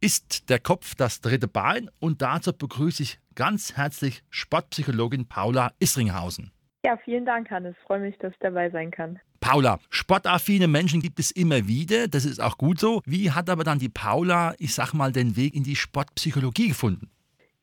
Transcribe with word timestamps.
ist 0.00 0.48
der 0.48 0.58
Kopf 0.58 0.94
das 0.94 1.20
dritte 1.20 1.48
Bein 1.48 1.90
und 1.98 2.22
dazu 2.22 2.52
begrüße 2.52 3.02
ich 3.02 3.18
ganz 3.34 3.76
herzlich 3.76 4.22
Sportpsychologin 4.30 5.26
Paula 5.26 5.72
Isringhausen. 5.80 6.52
Ja, 6.84 6.96
vielen 7.04 7.26
Dank, 7.26 7.50
Hannes. 7.50 7.74
Ich 7.78 7.86
freue 7.86 8.00
mich, 8.00 8.16
dass 8.18 8.32
ich 8.32 8.38
dabei 8.38 8.70
sein 8.70 8.90
kann. 8.90 9.18
Paula, 9.40 9.78
sportaffine 9.90 10.68
Menschen 10.68 11.00
gibt 11.00 11.18
es 11.18 11.30
immer 11.30 11.66
wieder, 11.66 12.08
das 12.08 12.24
ist 12.24 12.40
auch 12.40 12.58
gut 12.58 12.80
so. 12.80 13.02
Wie 13.04 13.30
hat 13.30 13.50
aber 13.50 13.64
dann 13.64 13.78
die 13.78 13.88
Paula, 13.88 14.54
ich 14.58 14.74
sag 14.74 14.92
mal, 14.94 15.12
den 15.12 15.36
Weg 15.36 15.54
in 15.54 15.62
die 15.62 15.76
Sportpsychologie 15.76 16.68
gefunden? 16.68 17.10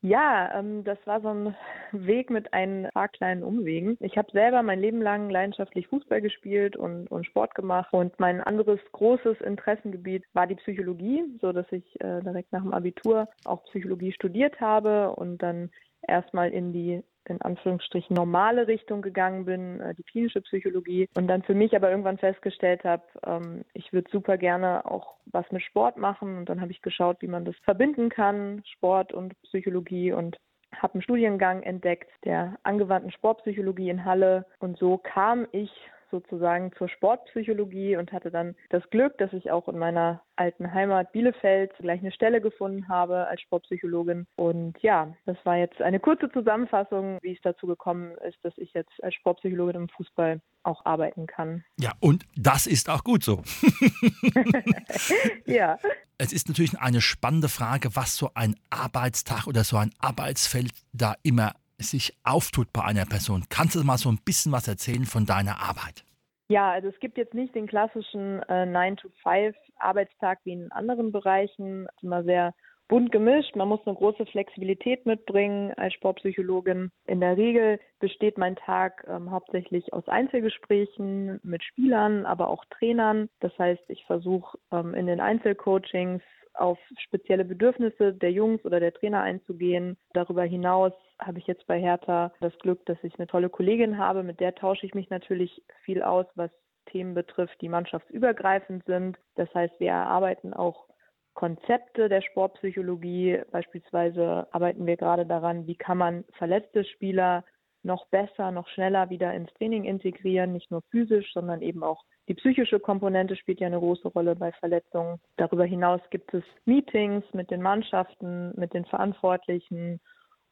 Ja, 0.02 0.58
ähm, 0.58 0.84
das 0.84 0.98
war 1.06 1.20
so 1.20 1.28
ein 1.28 1.56
Weg 1.92 2.30
mit 2.30 2.52
ein 2.52 2.88
paar 2.92 3.08
kleinen 3.08 3.42
Umwegen. 3.42 3.96
Ich 4.00 4.16
habe 4.16 4.30
selber 4.30 4.62
mein 4.62 4.78
Leben 4.78 5.00
lang 5.02 5.30
leidenschaftlich 5.30 5.88
Fußball 5.88 6.20
gespielt 6.20 6.76
und, 6.76 7.10
und 7.10 7.26
Sport 7.26 7.54
gemacht 7.54 7.92
und 7.92 8.18
mein 8.20 8.40
anderes 8.40 8.78
großes 8.92 9.40
Interessengebiet 9.40 10.24
war 10.32 10.46
die 10.46 10.54
Psychologie, 10.56 11.24
so 11.40 11.52
dass 11.52 11.66
ich 11.72 12.00
äh, 12.00 12.20
direkt 12.20 12.52
nach 12.52 12.62
dem 12.62 12.74
Abitur 12.74 13.28
auch 13.44 13.64
Psychologie 13.64 14.12
studiert 14.12 14.60
habe 14.60 15.12
und 15.16 15.38
dann 15.38 15.70
erstmal 16.06 16.50
in 16.50 16.72
die 16.72 17.02
in 17.28 17.40
Anführungsstrichen 17.42 18.14
normale 18.14 18.66
Richtung 18.66 19.02
gegangen 19.02 19.44
bin, 19.44 19.80
äh, 19.80 19.94
die 19.94 20.02
klinische 20.02 20.40
Psychologie. 20.42 21.08
Und 21.16 21.28
dann 21.28 21.42
für 21.42 21.54
mich 21.54 21.74
aber 21.74 21.90
irgendwann 21.90 22.18
festgestellt 22.18 22.84
habe, 22.84 23.02
ähm, 23.24 23.64
ich 23.74 23.92
würde 23.92 24.10
super 24.10 24.36
gerne 24.38 24.84
auch 24.90 25.16
was 25.26 25.50
mit 25.50 25.62
Sport 25.62 25.96
machen. 25.96 26.38
Und 26.38 26.48
dann 26.48 26.60
habe 26.60 26.72
ich 26.72 26.82
geschaut, 26.82 27.18
wie 27.20 27.28
man 27.28 27.44
das 27.44 27.56
verbinden 27.64 28.08
kann, 28.08 28.62
Sport 28.64 29.12
und 29.12 29.40
Psychologie. 29.42 30.12
Und 30.12 30.38
habe 30.74 30.94
einen 30.94 31.02
Studiengang 31.02 31.62
entdeckt 31.62 32.10
der 32.24 32.58
angewandten 32.62 33.12
Sportpsychologie 33.12 33.90
in 33.90 34.04
Halle. 34.04 34.46
Und 34.58 34.78
so 34.78 34.98
kam 34.98 35.46
ich 35.52 35.70
sozusagen 36.10 36.72
zur 36.78 36.88
Sportpsychologie 36.88 37.96
und 37.96 38.12
hatte 38.12 38.30
dann 38.30 38.54
das 38.70 38.88
Glück, 38.90 39.18
dass 39.18 39.32
ich 39.32 39.50
auch 39.50 39.68
in 39.68 39.78
meiner 39.78 40.22
alten 40.36 40.72
Heimat 40.72 41.12
Bielefeld 41.12 41.72
gleich 41.78 42.00
eine 42.00 42.12
Stelle 42.12 42.40
gefunden 42.40 42.88
habe 42.88 43.26
als 43.26 43.40
Sportpsychologin. 43.40 44.26
Und 44.36 44.76
ja, 44.82 45.14
das 45.24 45.36
war 45.44 45.56
jetzt 45.56 45.80
eine 45.80 46.00
kurze 46.00 46.30
Zusammenfassung, 46.30 47.18
wie 47.22 47.32
es 47.32 47.40
dazu 47.42 47.66
gekommen 47.66 48.12
ist, 48.28 48.38
dass 48.42 48.56
ich 48.58 48.72
jetzt 48.74 49.02
als 49.02 49.14
Sportpsychologin 49.14 49.82
im 49.82 49.88
Fußball 49.88 50.40
auch 50.62 50.84
arbeiten 50.84 51.26
kann. 51.26 51.64
Ja, 51.78 51.92
und 52.00 52.26
das 52.36 52.66
ist 52.66 52.90
auch 52.90 53.04
gut 53.04 53.22
so. 53.22 53.42
ja. 55.46 55.78
Es 56.18 56.32
ist 56.32 56.48
natürlich 56.48 56.78
eine 56.78 57.00
spannende 57.00 57.48
Frage, 57.48 57.94
was 57.94 58.16
so 58.16 58.30
ein 58.34 58.56
Arbeitstag 58.70 59.46
oder 59.46 59.64
so 59.64 59.76
ein 59.76 59.90
Arbeitsfeld 60.00 60.72
da 60.92 61.14
immer 61.22 61.52
sich 61.78 62.16
auftut 62.24 62.72
bei 62.72 62.82
einer 62.82 63.04
Person. 63.04 63.44
Kannst 63.50 63.74
du 63.74 63.84
mal 63.84 63.98
so 63.98 64.08
ein 64.08 64.20
bisschen 64.24 64.52
was 64.52 64.68
erzählen 64.68 65.04
von 65.04 65.26
deiner 65.26 65.60
Arbeit? 65.60 66.04
Ja, 66.48 66.70
also 66.70 66.88
es 66.88 66.98
gibt 67.00 67.18
jetzt 67.18 67.34
nicht 67.34 67.54
den 67.54 67.66
klassischen 67.66 68.40
äh, 68.44 68.64
9-to-5-Arbeitstag 68.64 70.38
wie 70.44 70.52
in 70.52 70.70
anderen 70.70 71.10
Bereichen. 71.10 71.86
Es 71.86 71.96
ist 71.96 72.02
immer 72.04 72.22
sehr 72.22 72.54
bunt 72.88 73.10
gemischt. 73.10 73.56
Man 73.56 73.68
muss 73.68 73.80
eine 73.84 73.96
große 73.96 74.26
Flexibilität 74.26 75.06
mitbringen 75.06 75.72
als 75.76 75.94
Sportpsychologin. 75.94 76.90
In 77.06 77.20
der 77.20 77.36
Regel 77.36 77.80
besteht 77.98 78.38
mein 78.38 78.56
Tag 78.56 79.04
ähm, 79.08 79.30
hauptsächlich 79.30 79.92
aus 79.92 80.06
Einzelgesprächen 80.06 81.40
mit 81.42 81.64
Spielern, 81.64 82.26
aber 82.26 82.48
auch 82.48 82.64
Trainern. 82.70 83.28
Das 83.40 83.56
heißt, 83.58 83.82
ich 83.88 84.04
versuche 84.06 84.56
ähm, 84.70 84.94
in 84.94 85.06
den 85.06 85.20
Einzelcoachings 85.20 86.22
auf 86.58 86.78
spezielle 86.98 87.44
Bedürfnisse 87.44 88.12
der 88.12 88.32
Jungs 88.32 88.64
oder 88.64 88.80
der 88.80 88.92
Trainer 88.92 89.22
einzugehen. 89.22 89.96
Darüber 90.12 90.44
hinaus 90.44 90.92
habe 91.18 91.38
ich 91.38 91.46
jetzt 91.46 91.66
bei 91.66 91.80
Hertha 91.80 92.32
das 92.40 92.56
Glück, 92.58 92.84
dass 92.86 92.98
ich 93.02 93.18
eine 93.18 93.26
tolle 93.26 93.48
Kollegin 93.48 93.98
habe. 93.98 94.22
Mit 94.22 94.40
der 94.40 94.54
tausche 94.54 94.86
ich 94.86 94.94
mich 94.94 95.10
natürlich 95.10 95.62
viel 95.84 96.02
aus, 96.02 96.26
was 96.34 96.50
Themen 96.86 97.14
betrifft, 97.14 97.60
die 97.60 97.68
mannschaftsübergreifend 97.68 98.84
sind. 98.86 99.18
Das 99.34 99.52
heißt, 99.54 99.78
wir 99.80 99.90
erarbeiten 99.90 100.54
auch 100.54 100.86
Konzepte 101.34 102.08
der 102.08 102.22
Sportpsychologie. 102.22 103.42
Beispielsweise 103.50 104.48
arbeiten 104.52 104.86
wir 104.86 104.96
gerade 104.96 105.26
daran, 105.26 105.66
wie 105.66 105.76
kann 105.76 105.98
man 105.98 106.24
verletzte 106.38 106.84
Spieler 106.84 107.44
noch 107.82 108.06
besser, 108.06 108.50
noch 108.50 108.68
schneller 108.68 109.10
wieder 109.10 109.32
ins 109.34 109.52
Training 109.54 109.84
integrieren, 109.84 110.52
nicht 110.52 110.70
nur 110.70 110.82
physisch, 110.90 111.32
sondern 111.32 111.62
eben 111.62 111.82
auch 111.82 112.04
die 112.28 112.34
psychische 112.34 112.80
Komponente 112.80 113.36
spielt 113.36 113.60
ja 113.60 113.66
eine 113.66 113.78
große 113.78 114.08
Rolle 114.08 114.34
bei 114.34 114.52
Verletzungen. 114.52 115.20
Darüber 115.36 115.64
hinaus 115.64 116.00
gibt 116.10 116.34
es 116.34 116.42
Meetings 116.64 117.24
mit 117.32 117.50
den 117.50 117.62
Mannschaften, 117.62 118.52
mit 118.56 118.74
den 118.74 118.84
Verantwortlichen 118.84 120.00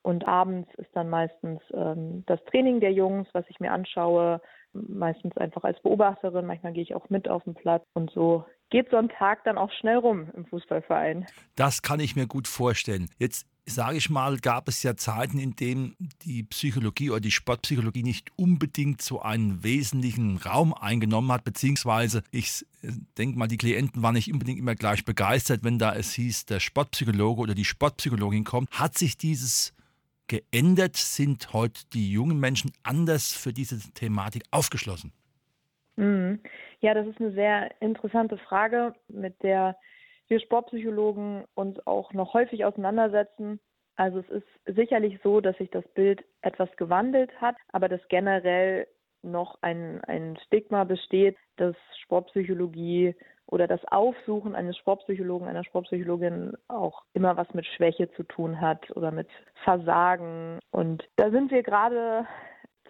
und 0.03 0.29
abends 0.29 0.69
ist 0.77 0.91
dann 0.93 1.09
meistens 1.09 1.61
ähm, 1.73 2.25
das 2.27 2.39
Training 2.45 2.81
der 2.81 2.93
Jungs, 2.93 3.27
was 3.33 3.45
ich 3.49 3.59
mir 3.59 3.73
anschaue, 3.73 4.41
meistens 4.73 5.37
einfach 5.37 5.65
als 5.65 5.81
Beobachterin, 5.83 6.47
manchmal 6.47 6.73
gehe 6.73 6.83
ich 6.83 6.95
auch 6.95 7.09
mit 7.09 7.29
auf 7.29 7.45
den 7.45 7.55
Platz 7.55 7.84
und 7.95 8.11
so 8.11 8.45
geht 8.71 8.91
so 8.91 8.97
ein 8.97 9.09
Tag 9.09 9.45
dann 9.45 9.57
auch 9.57 9.71
schnell 9.73 9.97
rum 9.97 10.31
im 10.34 10.47
Fußballverein. 10.47 11.27
Das 11.57 11.81
kann 11.81 12.01
ich 12.01 12.17
mir 12.17 12.27
gut 12.27 12.49
vorstellen. 12.49 13.09
Jetzt 13.19 13.47
sage 13.67 13.97
ich 13.97 14.11
mal, 14.11 14.39
gab 14.39 14.69
es 14.69 14.83
ja 14.83 14.97
Zeiten, 14.97 15.39
in 15.39 15.57
denen 15.57 15.97
die 16.23 16.43
Psychologie 16.43 17.11
oder 17.11 17.21
die 17.21 17.31
Sportpsychologie 17.31 18.03
nicht 18.03 18.31
unbedingt 18.37 19.01
so 19.01 19.23
einen 19.23 19.63
wesentlichen 19.65 20.37
Raum 20.37 20.75
eingenommen 20.75 21.33
hat, 21.33 21.45
beziehungsweise 21.45 22.23
ich 22.31 22.67
äh, 22.83 22.93
denke 23.17 23.39
mal, 23.39 23.49
die 23.49 23.57
Klienten 23.57 24.03
waren 24.03 24.15
nicht 24.15 24.33
unbedingt 24.33 24.59
immer 24.59 24.75
gleich 24.75 25.05
begeistert, 25.05 25.65
wenn 25.65 25.79
da 25.79 25.95
es 25.95 26.13
hieß, 26.13 26.47
der 26.47 26.61
Sportpsychologe 26.61 27.41
oder 27.41 27.55
die 27.55 27.65
Sportpsychologin 27.65 28.45
kommt. 28.45 28.71
Hat 28.71 28.99
sich 28.99 29.17
dieses 29.17 29.75
geändert? 30.27 30.97
Sind 30.97 31.53
heute 31.53 31.83
die 31.93 32.11
jungen 32.11 32.39
Menschen 32.39 32.73
anders 32.83 33.33
für 33.33 33.53
diese 33.53 33.79
Thematik 33.93 34.45
aufgeschlossen? 34.51 35.13
Mhm. 35.97 36.41
Ja, 36.81 36.93
das 36.93 37.07
ist 37.07 37.21
eine 37.21 37.33
sehr 37.33 37.81
interessante 37.81 38.37
Frage, 38.37 38.95
mit 39.09 39.43
der 39.43 39.77
wir 40.29 40.41
Sportpsychologen 40.41 41.45
uns 41.55 41.85
auch 41.87 42.12
noch 42.12 42.35
häufig 42.35 42.65
auseinandersetzen. 42.65 43.61
Also 43.97 44.21
es 44.21 44.29
ist 44.29 44.77
sicherlich 44.77 45.21
so, 45.23 45.41
dass 45.41 45.57
sich 45.59 45.71
das 45.71 45.87
Bild 45.95 46.25
etwas 46.43 46.69
gewandelt 46.77 47.31
hat, 47.41 47.57
aber 47.73 47.89
dass 47.89 48.01
generell 48.09 48.87
noch 49.23 49.59
ein, 49.63 50.03
ein 50.05 50.37
Stigma 50.47 50.84
besteht, 50.84 51.37
dass 51.57 51.77
Sportpsychologie 52.03 53.15
oder 53.47 53.67
das 53.67 53.84
Aufsuchen 53.87 54.55
eines 54.55 54.77
Sportpsychologen, 54.77 55.49
einer 55.49 55.65
Sportpsychologin 55.65 56.55
auch 56.69 57.05
immer 57.13 57.37
was 57.37 57.53
mit 57.55 57.67
Schwäche 57.67 58.11
zu 58.13 58.23
tun 58.23 58.61
hat 58.61 58.91
oder 58.97 59.11
mit 59.11 59.29
Versagen. 59.65 60.59
Und 60.71 61.05
da 61.17 61.31
sind 61.31 61.51
wir 61.51 61.63
gerade 61.63 62.27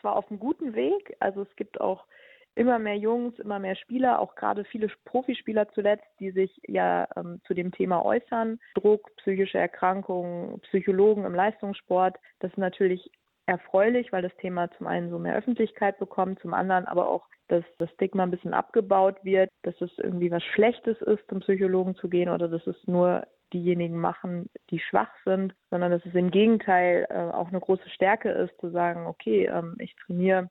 zwar 0.00 0.16
auf 0.16 0.30
einem 0.30 0.40
guten 0.40 0.74
Weg, 0.74 1.16
also 1.20 1.42
es 1.42 1.56
gibt 1.56 1.80
auch 1.80 2.04
immer 2.54 2.78
mehr 2.78 2.96
Jungs, 2.96 3.38
immer 3.38 3.58
mehr 3.58 3.76
Spieler, 3.76 4.20
auch 4.20 4.34
gerade 4.34 4.64
viele 4.64 4.88
Profispieler 5.04 5.68
zuletzt, 5.72 6.06
die 6.20 6.30
sich 6.30 6.60
ja 6.66 7.08
ähm, 7.16 7.40
zu 7.46 7.54
dem 7.54 7.72
Thema 7.72 8.04
äußern. 8.04 8.58
Druck, 8.74 9.14
psychische 9.16 9.58
Erkrankungen, 9.58 10.60
Psychologen 10.60 11.24
im 11.24 11.34
Leistungssport, 11.34 12.16
das 12.40 12.52
ist 12.52 12.58
natürlich 12.58 13.10
erfreulich, 13.46 14.12
weil 14.12 14.22
das 14.22 14.36
Thema 14.36 14.70
zum 14.78 14.86
einen 14.86 15.10
so 15.10 15.18
mehr 15.18 15.36
Öffentlichkeit 15.36 15.98
bekommt, 15.98 16.40
zum 16.40 16.54
anderen 16.54 16.86
aber 16.86 17.08
auch, 17.08 17.26
dass 17.48 17.64
das 17.78 17.90
Stigma 17.90 18.22
ein 18.22 18.30
bisschen 18.30 18.54
abgebaut 18.54 19.16
wird, 19.22 19.50
dass 19.62 19.78
es 19.80 19.90
irgendwie 19.98 20.30
was 20.30 20.42
Schlechtes 20.42 21.00
ist, 21.02 21.28
zum 21.28 21.40
Psychologen 21.40 21.94
zu 21.94 22.08
gehen 22.08 22.30
oder 22.30 22.48
dass 22.48 22.66
es 22.66 22.76
nur 22.86 23.26
diejenigen 23.52 23.98
machen, 23.98 24.48
die 24.70 24.80
schwach 24.80 25.12
sind, 25.24 25.54
sondern 25.70 25.90
dass 25.90 26.04
es 26.06 26.14
im 26.14 26.30
Gegenteil 26.30 27.06
äh, 27.10 27.14
auch 27.14 27.48
eine 27.48 27.60
große 27.60 27.88
Stärke 27.90 28.30
ist, 28.30 28.58
zu 28.60 28.70
sagen, 28.70 29.06
okay, 29.06 29.46
ähm, 29.46 29.76
ich 29.78 29.94
trainiere 29.96 30.48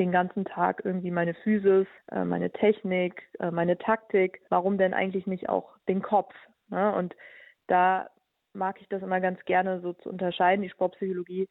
den 0.00 0.10
ganzen 0.12 0.46
Tag 0.46 0.82
irgendwie 0.84 1.10
meine 1.10 1.34
Physis, 1.34 1.86
äh, 2.10 2.24
meine 2.24 2.50
Technik, 2.50 3.22
äh, 3.38 3.50
meine 3.50 3.76
Taktik. 3.76 4.40
Warum 4.48 4.78
denn 4.78 4.94
eigentlich 4.94 5.26
nicht 5.26 5.50
auch 5.50 5.76
den 5.88 6.00
Kopf? 6.00 6.34
Ne? 6.70 6.92
Und 6.94 7.14
da 7.66 8.08
mag 8.54 8.80
ich 8.80 8.88
das 8.88 9.02
immer 9.02 9.20
ganz 9.20 9.38
gerne 9.44 9.80
so 9.80 9.92
zu 9.92 10.08
unterscheiden. 10.08 10.62
Die 10.62 10.70
Sportpsychologie 10.70 11.48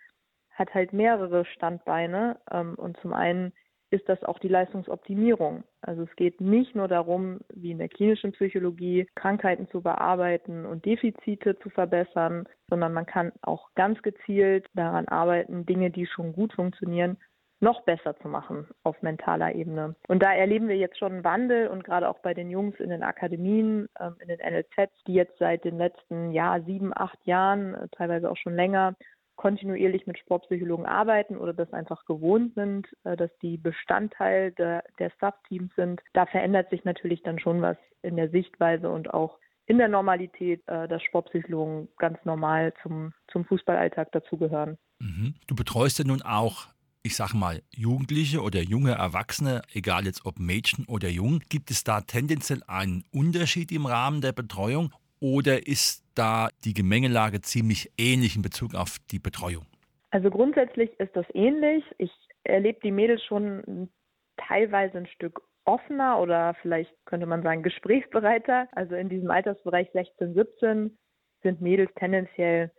hat 0.49 0.73
halt 0.73 0.93
mehrere 0.93 1.45
Standbeine. 1.45 2.39
Ähm, 2.51 2.73
und 2.75 2.97
zum 3.01 3.13
einen 3.13 3.53
ist 3.91 4.09
das 4.09 4.23
auch 4.23 4.39
die 4.39 4.47
Leistungsoptimierung. 4.47 5.63
Also 5.81 6.03
es 6.03 6.15
geht 6.15 6.41
nicht 6.41 6.75
nur 6.75 6.87
darum, 6.87 7.39
wie 7.53 7.71
in 7.71 7.77
der 7.77 7.89
klinischen 7.89 8.31
Psychologie, 8.31 9.07
Krankheiten 9.15 9.67
zu 9.69 9.81
bearbeiten 9.81 10.65
und 10.65 10.85
Defizite 10.85 11.57
zu 11.59 11.69
verbessern, 11.69 12.47
sondern 12.69 12.93
man 12.93 13.05
kann 13.05 13.31
auch 13.41 13.69
ganz 13.75 14.01
gezielt 14.01 14.67
daran 14.73 15.07
arbeiten, 15.07 15.65
Dinge, 15.65 15.91
die 15.91 16.07
schon 16.07 16.33
gut 16.33 16.53
funktionieren, 16.53 17.17
noch 17.61 17.81
besser 17.83 18.17
zu 18.19 18.27
machen 18.27 18.67
auf 18.83 19.01
mentaler 19.01 19.53
Ebene. 19.53 19.95
Und 20.07 20.23
da 20.23 20.33
erleben 20.33 20.67
wir 20.67 20.77
jetzt 20.77 20.97
schon 20.97 21.13
einen 21.13 21.23
Wandel 21.23 21.67
und 21.67 21.83
gerade 21.83 22.09
auch 22.09 22.19
bei 22.19 22.33
den 22.33 22.49
Jungs 22.49 22.79
in 22.79 22.89
den 22.89 23.03
Akademien, 23.03 23.89
ähm, 23.99 24.15
in 24.21 24.29
den 24.29 24.39
NLZs, 24.39 24.91
die 25.07 25.13
jetzt 25.13 25.37
seit 25.39 25.65
den 25.65 25.77
letzten 25.77 26.31
ja, 26.31 26.61
sieben, 26.61 26.91
acht 26.95 27.19
Jahren, 27.25 27.75
äh, 27.75 27.87
teilweise 27.91 28.29
auch 28.29 28.37
schon 28.37 28.55
länger, 28.55 28.95
kontinuierlich 29.35 30.05
mit 30.05 30.19
Sportpsychologen 30.19 30.85
arbeiten 30.85 31.37
oder 31.37 31.53
das 31.53 31.71
einfach 31.71 32.03
gewohnt 32.05 32.55
sind, 32.55 32.87
äh, 33.05 33.15
dass 33.15 33.31
die 33.41 33.57
Bestandteil 33.57 34.51
der, 34.51 34.83
der 34.99 35.11
Staff-Teams 35.11 35.73
sind. 35.75 36.01
Da 36.13 36.25
verändert 36.25 36.69
sich 36.69 36.83
natürlich 36.83 37.23
dann 37.23 37.39
schon 37.39 37.61
was 37.61 37.77
in 38.01 38.15
der 38.17 38.29
Sichtweise 38.29 38.89
und 38.89 39.13
auch 39.13 39.37
in 39.65 39.77
der 39.77 39.87
Normalität, 39.87 40.61
äh, 40.67 40.87
dass 40.87 41.01
Sportpsychologen 41.03 41.87
ganz 41.97 42.17
normal 42.25 42.73
zum, 42.81 43.13
zum 43.31 43.45
Fußballalltag 43.45 44.11
dazugehören. 44.11 44.77
Mhm. 44.99 45.35
Du 45.47 45.55
betreust 45.55 45.99
ja 45.99 46.05
nun 46.05 46.21
auch 46.21 46.67
ich 47.03 47.15
sage 47.15 47.37
mal, 47.37 47.61
Jugendliche 47.71 48.41
oder 48.41 48.61
junge 48.61 48.91
Erwachsene, 48.91 49.61
egal 49.73 50.05
jetzt 50.05 50.25
ob 50.25 50.39
Mädchen 50.39 50.85
oder 50.85 51.07
Jung, 51.07 51.39
gibt 51.49 51.71
es 51.71 51.83
da 51.83 52.01
tendenziell 52.01 52.61
einen 52.67 53.03
Unterschied 53.13 53.71
im 53.71 53.85
Rahmen 53.85 54.21
der 54.21 54.33
Betreuung 54.33 54.91
oder 55.19 55.67
ist 55.67 56.03
da 56.15 56.49
die 56.65 56.73
Gemengelage 56.73 57.41
ziemlich 57.41 57.91
ähnlich 57.97 58.35
in 58.35 58.41
Bezug 58.41 58.75
auf 58.75 58.97
die 59.11 59.19
Betreuung? 59.19 59.65
Also 60.11 60.29
grundsätzlich 60.29 60.89
ist 60.99 61.15
das 61.15 61.25
ähnlich. 61.33 61.83
Ich 61.97 62.11
erlebe 62.43 62.79
die 62.83 62.91
Mädels 62.91 63.23
schon 63.23 63.89
teilweise 64.37 64.97
ein 64.97 65.07
Stück 65.07 65.41
offener 65.65 66.19
oder 66.19 66.55
vielleicht 66.61 66.91
könnte 67.05 67.25
man 67.25 67.43
sagen 67.43 67.63
gesprächsbereiter. 67.63 68.67
Also 68.71 68.95
in 68.95 69.09
diesem 69.09 69.29
Altersbereich 69.29 69.89
16, 69.93 70.33
17 70.33 70.97
sind 71.43 71.61
Mädels 71.61 71.91
tendenziell 71.95 72.71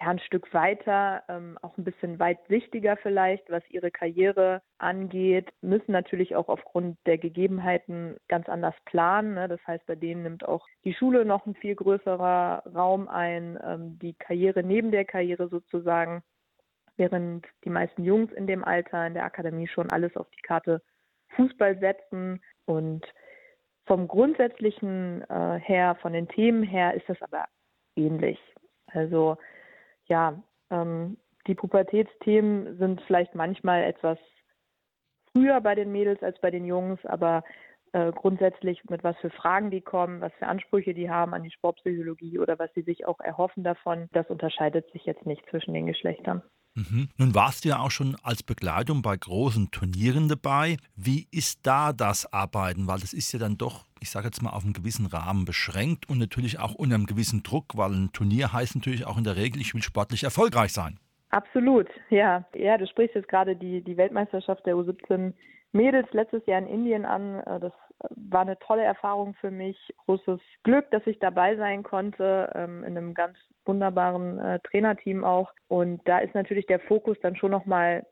ja, 0.00 0.08
ein 0.08 0.18
Stück 0.20 0.52
weiter, 0.54 1.22
ähm, 1.28 1.58
auch 1.60 1.76
ein 1.76 1.84
bisschen 1.84 2.18
weitsichtiger 2.18 2.96
vielleicht, 2.96 3.50
was 3.50 3.62
ihre 3.68 3.90
Karriere 3.90 4.62
angeht, 4.78 5.50
müssen 5.60 5.92
natürlich 5.92 6.36
auch 6.36 6.48
aufgrund 6.48 6.96
der 7.06 7.18
Gegebenheiten 7.18 8.16
ganz 8.28 8.48
anders 8.48 8.74
planen. 8.86 9.34
Ne? 9.34 9.46
Das 9.46 9.60
heißt, 9.66 9.84
bei 9.86 9.96
denen 9.96 10.22
nimmt 10.22 10.48
auch 10.48 10.66
die 10.84 10.94
Schule 10.94 11.26
noch 11.26 11.44
ein 11.44 11.54
viel 11.54 11.74
größerer 11.74 12.62
Raum 12.74 13.08
ein, 13.08 13.58
ähm, 13.62 13.98
die 13.98 14.14
Karriere 14.14 14.62
neben 14.62 14.90
der 14.90 15.04
Karriere 15.04 15.48
sozusagen, 15.48 16.22
während 16.96 17.46
die 17.64 17.70
meisten 17.70 18.02
Jungs 18.02 18.32
in 18.32 18.46
dem 18.46 18.64
Alter 18.64 19.06
in 19.06 19.14
der 19.14 19.24
Akademie 19.24 19.68
schon 19.68 19.90
alles 19.90 20.16
auf 20.16 20.30
die 20.30 20.42
Karte 20.42 20.80
Fußball 21.36 21.78
setzen 21.78 22.40
und 22.64 23.04
vom 23.84 24.08
Grundsätzlichen 24.08 25.22
äh, 25.28 25.58
her, 25.60 25.96
von 26.00 26.14
den 26.14 26.28
Themen 26.28 26.62
her 26.62 26.94
ist 26.94 27.08
das 27.08 27.20
aber 27.20 27.44
ähnlich. 27.96 28.38
Also 28.86 29.36
ja, 30.10 30.42
ähm, 30.70 31.16
die 31.46 31.54
Pubertätsthemen 31.54 32.76
sind 32.78 33.00
vielleicht 33.06 33.34
manchmal 33.34 33.82
etwas 33.84 34.18
früher 35.32 35.60
bei 35.60 35.74
den 35.74 35.90
Mädels 35.90 36.22
als 36.22 36.38
bei 36.40 36.50
den 36.50 36.66
Jungs, 36.66 37.00
aber 37.04 37.42
äh, 37.92 38.12
grundsätzlich 38.12 38.82
mit 38.88 39.02
was 39.02 39.16
für 39.18 39.30
Fragen 39.30 39.70
die 39.70 39.80
kommen, 39.80 40.20
was 40.20 40.32
für 40.38 40.46
Ansprüche 40.46 40.94
die 40.94 41.10
haben 41.10 41.34
an 41.34 41.42
die 41.42 41.50
Sportpsychologie 41.50 42.38
oder 42.38 42.58
was 42.58 42.70
sie 42.74 42.82
sich 42.82 43.06
auch 43.06 43.20
erhoffen 43.20 43.64
davon, 43.64 44.08
das 44.12 44.28
unterscheidet 44.28 44.90
sich 44.92 45.04
jetzt 45.06 45.26
nicht 45.26 45.42
zwischen 45.50 45.74
den 45.74 45.86
Geschlechtern. 45.86 46.42
Mhm. 46.74 47.08
Nun 47.16 47.34
warst 47.34 47.64
du 47.64 47.70
ja 47.70 47.80
auch 47.80 47.90
schon 47.90 48.16
als 48.22 48.42
Begleitung 48.42 49.02
bei 49.02 49.16
großen 49.16 49.70
Turnieren 49.70 50.28
dabei. 50.28 50.76
Wie 50.94 51.26
ist 51.32 51.66
da 51.66 51.92
das 51.92 52.32
Arbeiten? 52.32 52.86
Weil 52.86 53.00
das 53.00 53.12
ist 53.12 53.32
ja 53.32 53.38
dann 53.40 53.58
doch, 53.58 53.86
ich 54.00 54.10
sage 54.10 54.26
jetzt 54.26 54.42
mal, 54.42 54.50
auf 54.50 54.64
einen 54.64 54.72
gewissen 54.72 55.06
Rahmen 55.06 55.44
beschränkt 55.44 56.08
und 56.08 56.18
natürlich 56.18 56.58
auch 56.58 56.74
unter 56.74 56.96
einem 56.96 57.06
gewissen 57.06 57.42
Druck, 57.42 57.76
weil 57.76 57.90
ein 57.90 58.12
Turnier 58.12 58.52
heißt 58.52 58.74
natürlich 58.74 59.06
auch 59.06 59.18
in 59.18 59.24
der 59.24 59.36
Regel, 59.36 59.60
ich 59.60 59.74
will 59.74 59.82
sportlich 59.82 60.24
erfolgreich 60.24 60.72
sein. 60.72 60.98
Absolut, 61.30 61.88
ja. 62.08 62.44
Ja, 62.54 62.76
du 62.76 62.86
sprichst 62.86 63.14
jetzt 63.14 63.28
gerade 63.28 63.54
die, 63.54 63.82
die 63.82 63.96
Weltmeisterschaft 63.96 64.66
der 64.66 64.74
U17 64.74 65.32
Mädels 65.72 66.08
letztes 66.12 66.44
Jahr 66.46 66.58
in 66.58 66.66
Indien 66.66 67.04
an. 67.04 67.40
Äh, 67.40 67.60
das 67.60 67.72
war 68.16 68.40
eine 68.40 68.58
tolle 68.58 68.82
Erfahrung 68.82 69.34
für 69.34 69.50
mich. 69.50 69.76
Großes 70.06 70.40
Glück, 70.64 70.90
dass 70.90 71.06
ich 71.06 71.18
dabei 71.20 71.56
sein 71.56 71.82
konnte, 71.82 72.50
ähm, 72.54 72.82
in 72.84 72.96
einem 72.96 73.14
ganz 73.14 73.36
wunderbaren 73.64 74.38
äh, 74.38 74.58
Trainerteam 74.60 75.24
auch. 75.24 75.52
Und 75.68 76.00
da 76.06 76.18
ist 76.18 76.34
natürlich 76.34 76.66
der 76.66 76.80
Fokus 76.80 77.16
dann 77.22 77.36
schon 77.36 77.52
nochmal 77.52 78.04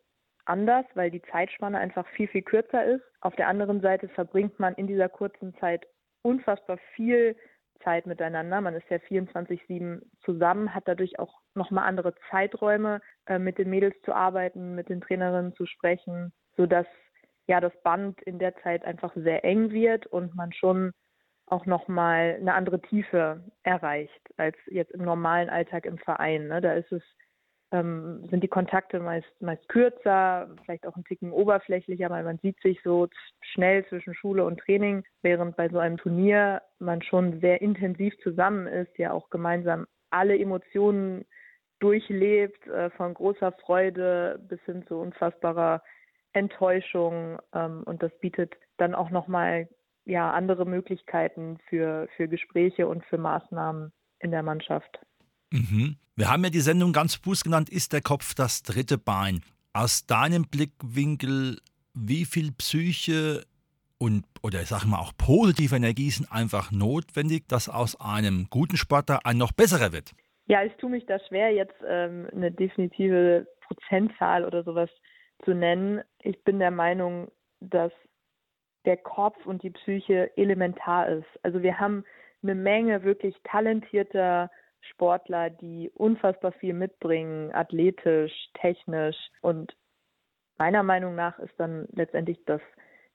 anders, 0.49 0.87
weil 0.95 1.11
die 1.11 1.23
Zeitspanne 1.23 1.79
einfach 1.79 2.07
viel, 2.09 2.29
viel 2.29 2.43
kürzer 2.43 2.85
ist. 2.85 3.05
Auf 3.21 3.37
der 3.37 3.49
anderen 3.49 3.81
Seite 3.81 4.09
verbringt 4.09 4.59
man 4.59 4.75
in 4.75 4.87
dieser 4.87 5.09
kurzen 5.09 5.55
Zeit 5.59 5.87
unfassbar 6.23 6.79
viel 6.95 7.37
Zeit 7.83 8.07
miteinander. 8.07 8.61
Man 8.61 8.75
ist 8.75 8.89
ja 8.91 8.97
24-7 8.97 10.03
zusammen, 10.25 10.75
hat 10.75 10.87
dadurch 10.87 11.19
auch 11.19 11.41
nochmal 11.55 11.87
andere 11.87 12.15
Zeiträume, 12.31 13.01
äh, 13.27 13.39
mit 13.39 13.59
den 13.59 13.71
Mädels 13.71 13.95
zu 14.05 14.13
arbeiten, 14.13 14.75
mit 14.75 14.89
den 14.89 15.01
Trainerinnen 15.01 15.55
zu 15.55 15.67
sprechen, 15.67 16.33
sodass 16.57 16.87
ja 17.47 17.61
das 17.61 17.73
Band 17.83 18.21
in 18.23 18.39
der 18.39 18.57
Zeit 18.57 18.85
einfach 18.85 19.13
sehr 19.15 19.45
eng 19.45 19.71
wird 19.71 20.07
und 20.07 20.35
man 20.35 20.53
schon 20.53 20.93
auch 21.47 21.67
nochmal 21.67 22.37
eine 22.41 22.55
andere 22.55 22.81
Tiefe 22.81 23.43
erreicht 23.63 24.21
als 24.37 24.57
jetzt 24.67 24.93
im 24.93 25.03
normalen 25.03 25.49
Alltag 25.49 25.87
im 25.87 25.99
Verein. 25.99 26.49
Ne? 26.49 26.61
Da 26.61 26.75
ist 26.75 26.93
es, 26.93 27.03
ähm, 27.73 28.27
sind 28.31 28.43
die 28.43 28.49
Kontakte 28.49 29.01
meist, 29.01 29.29
meist 29.41 29.69
kürzer, 29.69 30.49
vielleicht 30.65 30.87
auch 30.87 30.97
ein 30.97 31.05
Ticken 31.05 31.33
oberflächlicher, 31.33 32.09
weil 32.11 32.25
man 32.25 32.39
sieht 32.39 32.61
sich 32.63 32.81
so 32.83 33.09
schnell 33.41 33.87
zwischen 33.87 34.15
Schule 34.15 34.45
und 34.45 34.61
Training, 34.61 35.05
während 35.23 35.57
bei 35.57 35.69
so 35.69 35.79
einem 35.79 35.99
Turnier 35.99 36.63
man 36.79 37.03
schon 37.03 37.41
sehr 37.41 37.61
intensiv 37.61 38.15
zusammen 38.23 38.67
ist, 38.67 38.97
ja 38.99 39.13
auch 39.13 39.31
gemeinsam 39.31 39.87
alle 40.11 40.39
Emotionen 40.39 41.25
durchlebt, 41.81 42.67
äh, 42.67 42.91
von 42.91 43.15
großer 43.15 43.53
Freude 43.53 44.41
bis 44.49 44.61
hin 44.63 44.85
zu 44.87 44.97
unfassbarer 44.97 45.83
Enttäuschung 46.33 47.39
ähm, 47.55 47.83
und 47.85 48.03
das 48.03 48.17
bietet 48.21 48.55
dann 48.79 48.95
auch 48.95 49.11
nochmal 49.11 49.69
ja, 50.05 50.33
andere 50.33 50.65
Möglichkeiten 50.65 51.59
für, 51.69 52.09
für 52.17 52.29
Gespräche 52.29 52.89
und 52.89 53.05
für 53.05 53.19
Maßnahmen 53.19 53.93
in 54.21 54.31
der 54.31 54.43
Mannschaft. 54.43 55.01
Mhm. 55.51 55.97
Wir 56.17 56.31
haben 56.31 56.45
ja 56.45 56.51
die 56.51 56.61
Sendung 56.61 56.93
ganz 56.93 57.19
bewusst 57.19 57.45
genannt, 57.45 57.71
ist 57.71 57.93
der 57.93 58.01
Kopf 58.01 58.35
das 58.35 58.63
dritte 58.63 58.99
Bein. 58.99 59.41
Aus 59.73 60.07
deinem 60.07 60.45
Blickwinkel, 60.45 61.59
wie 61.95 62.25
viel 62.25 62.53
Psyche 62.53 63.45
und 63.99 64.25
oder 64.43 64.63
ich 64.63 64.69
sage 64.69 64.87
mal 64.87 64.99
auch 64.99 65.13
positive 65.17 65.77
Energie 65.77 66.11
sind 66.11 66.31
einfach 66.31 66.71
notwendig, 66.71 67.49
dass 67.49 67.69
aus 67.69 68.01
einem 68.01 68.47
guten 68.51 68.77
Sportler 68.77 69.21
ein 69.25 69.37
noch 69.37 69.53
besserer 69.53 69.93
wird? 69.93 70.13
Ja, 70.47 70.63
es 70.63 70.75
tut 70.79 70.91
mich 70.91 71.05
da 71.07 71.19
schwer, 71.29 71.53
jetzt 71.53 71.77
ähm, 71.87 72.27
eine 72.33 72.51
definitive 72.51 73.47
Prozentzahl 73.67 74.45
oder 74.45 74.65
sowas 74.65 74.89
zu 75.45 75.53
nennen. 75.53 76.03
Ich 76.23 76.43
bin 76.45 76.59
der 76.59 76.71
Meinung, 76.71 77.31
dass 77.61 77.93
der 78.87 78.97
Kopf 78.97 79.45
und 79.45 79.63
die 79.63 79.71
Psyche 79.71 80.31
elementar 80.37 81.09
ist. 81.09 81.27
Also 81.43 81.63
wir 81.63 81.79
haben 81.79 82.05
eine 82.43 82.55
Menge 82.55 83.03
wirklich 83.03 83.35
talentierter 83.45 84.51
Sportler, 84.81 85.51
die 85.51 85.91
unfassbar 85.95 86.53
viel 86.53 86.75
mitbringen, 86.75 87.53
athletisch, 87.53 88.33
technisch. 88.55 89.17
Und 89.41 89.77
meiner 90.57 90.83
Meinung 90.83 91.15
nach 91.15 91.39
ist 91.39 91.55
dann 91.59 91.87
letztendlich 91.93 92.39
das 92.47 92.61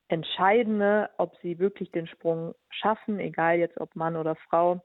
Entscheidende, 0.07 1.09
ob 1.17 1.35
sie 1.41 1.59
wirklich 1.59 1.91
den 1.91 2.07
Sprung 2.07 2.53
schaffen, 2.69 3.19
egal 3.19 3.57
jetzt 3.57 3.79
ob 3.79 3.95
Mann 3.95 4.15
oder 4.15 4.35
Frau, 4.35 4.81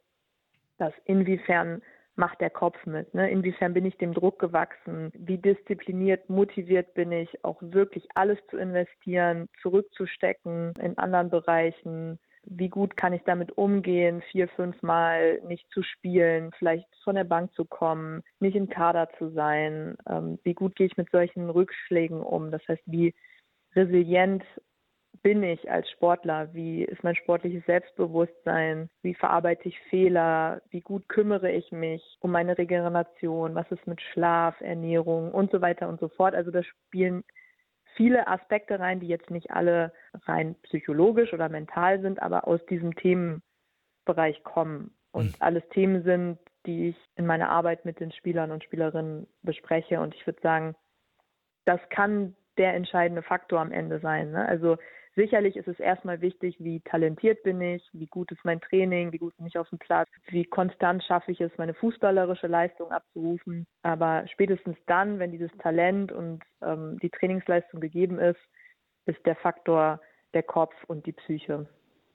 dass 0.79 0.93
inwiefern 1.05 1.83
macht 2.19 2.41
der 2.41 2.51
Kopf 2.51 2.85
mit? 2.85 3.15
Ne? 3.15 3.31
Inwiefern 3.31 3.75
bin 3.75 3.87
ich 3.87 3.97
dem 3.97 4.13
Druck 4.13 4.39
gewachsen? 4.39 5.13
Wie 5.15 5.39
diszipliniert, 5.39 6.29
motiviert 6.29 6.93
bin 6.95 7.13
ich, 7.13 7.45
auch 7.45 7.59
wirklich 7.61 8.07
alles 8.15 8.39
zu 8.51 8.57
investieren, 8.57 9.49
zurückzustecken 9.63 10.73
in 10.81 10.99
anderen 10.99 11.31
Bereichen? 11.31 12.19
Wie 12.51 12.69
gut 12.69 12.97
kann 12.97 13.13
ich 13.13 13.23
damit 13.25 13.53
umgehen, 13.59 14.23
vier, 14.31 14.49
fünf 14.49 14.81
Mal 14.83 15.41
nicht 15.43 15.71
zu 15.71 15.83
spielen, 15.83 16.51
vielleicht 16.59 16.87
von 17.05 17.15
der 17.15 17.25
Bank 17.25 17.53
zu 17.55 17.65
kommen, 17.65 18.23
nicht 18.41 18.57
im 18.57 18.69
Kader 18.69 19.09
zu 19.19 19.31
sein? 19.31 19.97
Ähm, 20.09 20.39
wie 20.45 20.55
gut 20.55 20.75
gehe 20.75 20.87
ich 20.87 20.97
mit 20.97 21.11
solchen 21.11 21.51
Rückschlägen 21.51 22.23
um? 22.23 22.51
Das 22.51 22.63
heißt, 22.67 22.83
wie 22.87 23.15
resilient 23.77 24.45
bin 25.23 25.43
ich 25.43 25.71
als 25.71 25.91
Sportler? 25.91 26.53
Wie 26.55 26.85
ist 26.85 27.03
mein 27.03 27.17
sportliches 27.17 27.65
Selbstbewusstsein? 27.67 28.89
Wie 29.03 29.15
verarbeite 29.15 29.69
ich 29.69 29.79
Fehler? 29.91 30.63
Wie 30.71 30.81
gut 30.81 31.09
kümmere 31.09 31.51
ich 31.51 31.71
mich 31.73 32.17
um 32.21 32.31
meine 32.31 32.57
Regeneration? 32.57 33.55
Was 33.55 33.71
ist 33.71 33.87
mit 33.87 34.01
Schlaf, 34.01 34.61
Ernährung 34.61 35.33
und 35.33 35.51
so 35.51 35.61
weiter 35.61 35.89
und 35.89 36.01
so 36.01 36.09
fort? 36.09 36.35
Also 36.35 36.51
da 36.51 36.63
spielen 36.63 37.25
viele 37.99 38.29
Aspekte 38.29 38.79
rein, 38.79 39.01
die 39.01 39.09
jetzt 39.09 39.29
nicht 39.29 39.51
alle 39.51 39.93
rein 40.25 40.55
psychologisch 40.63 41.35
oder 41.35 41.49
mental 41.49 42.01
sind, 42.01 42.23
aber 42.23 42.47
aus 42.47 42.65
diesem 42.67 42.95
Themenbereich 42.95 44.43
kommen 44.45 44.95
und 45.11 45.27
mhm. 45.27 45.35
alles 45.41 45.69
Themen 45.71 46.05
sind, 46.05 46.39
die 46.65 46.91
ich 46.91 46.97
in 47.17 47.27
meiner 47.27 47.51
Arbeit 47.51 47.85
mit 47.85 47.99
den 47.99 48.13
Spielern 48.13 48.53
und 48.53 48.63
Spielerinnen 48.63 49.27
bespreche. 49.43 50.01
Und 50.01 50.15
ich 50.15 50.25
würde 50.27 50.41
sagen, 50.41 50.77
das 51.65 51.81
kann 51.91 52.37
der 52.57 52.75
entscheidende 52.75 53.23
Faktor 53.23 53.61
am 53.61 53.73
Ende 53.73 53.99
sein. 53.99 54.31
Ne? 54.31 54.47
Also 54.47 54.77
sicherlich 55.19 55.57
ist 55.57 55.67
es 55.67 55.81
erstmal 55.81 56.21
wichtig, 56.21 56.57
wie 56.61 56.81
talentiert 56.81 57.43
bin 57.43 57.61
ich, 57.61 57.83
wie 57.93 58.07
gut 58.07 58.31
ist 58.31 58.45
mein 58.45 58.61
Training, 58.61 59.13
wie 59.13 59.19
gut 59.19 59.37
bin 59.37 59.47
ich 59.47 59.59
auf 59.59 59.69
dem 59.69 59.79
Platz, 59.79 60.09
wie 60.29 60.45
konstant 60.45 61.03
schaffe 61.03 61.33
ich 61.33 61.41
es, 61.41 61.51
meine 61.59 61.75
fußballerische 61.75 62.47
Leistung 62.47 62.93
abzurufen. 62.93 63.67
Aber 63.83 64.25
spätestens 64.33 64.77
dann, 64.87 65.19
wenn 65.19 65.33
dieses 65.33 65.51
Talent 65.59 66.13
und 66.13 66.43
ähm, 66.63 66.99
die 67.03 67.11
Trainingsleistung 67.11 67.81
gegeben 67.81 68.19
ist, 68.19 68.41
ist 69.07 69.19
der 69.27 69.37
Faktor 69.37 70.01
der 70.35 70.45
Kopf 70.45 70.75
und 70.87 71.05
die 71.07 71.13
Psyche. 71.13 71.67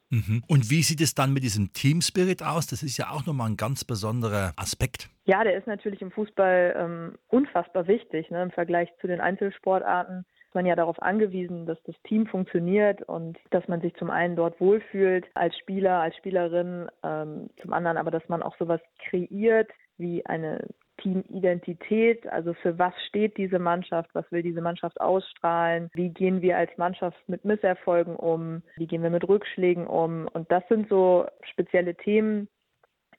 Mhm. 0.09 0.43
Und 0.47 0.69
wie 0.69 0.83
sieht 0.83 1.01
es 1.01 1.13
dann 1.13 1.33
mit 1.33 1.43
diesem 1.43 1.73
Team 1.73 2.01
Spirit 2.01 2.41
aus? 2.41 2.67
Das 2.67 2.83
ist 2.83 2.97
ja 2.97 3.09
auch 3.09 3.25
nochmal 3.25 3.49
ein 3.49 3.57
ganz 3.57 3.83
besonderer 3.83 4.53
Aspekt. 4.55 5.09
Ja, 5.25 5.43
der 5.43 5.57
ist 5.57 5.67
natürlich 5.67 6.01
im 6.01 6.11
Fußball 6.11 6.75
ähm, 6.77 7.17
unfassbar 7.27 7.87
wichtig 7.87 8.29
ne, 8.29 8.43
im 8.43 8.51
Vergleich 8.51 8.89
zu 9.01 9.07
den 9.07 9.19
Einzelsportarten. 9.19 10.25
Man 10.53 10.65
ja 10.65 10.75
darauf 10.75 11.01
angewiesen, 11.01 11.65
dass 11.65 11.81
das 11.83 11.95
Team 12.03 12.27
funktioniert 12.27 13.01
und 13.03 13.37
dass 13.51 13.67
man 13.67 13.81
sich 13.81 13.93
zum 13.95 14.09
einen 14.09 14.35
dort 14.35 14.59
wohlfühlt 14.59 15.25
als 15.33 15.57
Spieler, 15.57 15.99
als 15.99 16.15
Spielerin, 16.17 16.89
ähm, 17.03 17.49
zum 17.61 17.73
anderen 17.73 17.97
aber, 17.97 18.11
dass 18.11 18.27
man 18.29 18.43
auch 18.43 18.55
sowas 18.57 18.81
kreiert 19.09 19.69
wie 19.97 20.25
eine 20.25 20.67
Teamidentität, 20.97 22.25
also 22.27 22.53
für 22.53 22.77
was 22.77 22.93
steht 23.07 23.37
diese 23.37 23.59
Mannschaft, 23.59 24.09
was 24.13 24.31
will 24.31 24.43
diese 24.43 24.61
Mannschaft 24.61 25.01
ausstrahlen, 25.01 25.89
wie 25.93 26.09
gehen 26.09 26.41
wir 26.41 26.57
als 26.57 26.75
Mannschaft 26.77 27.17
mit 27.27 27.45
Misserfolgen 27.45 28.15
um, 28.15 28.63
wie 28.77 28.87
gehen 28.87 29.03
wir 29.03 29.09
mit 29.09 29.27
Rückschlägen 29.27 29.87
um. 29.87 30.27
Und 30.33 30.51
das 30.51 30.63
sind 30.69 30.87
so 30.89 31.25
spezielle 31.51 31.95
Themen, 31.95 32.47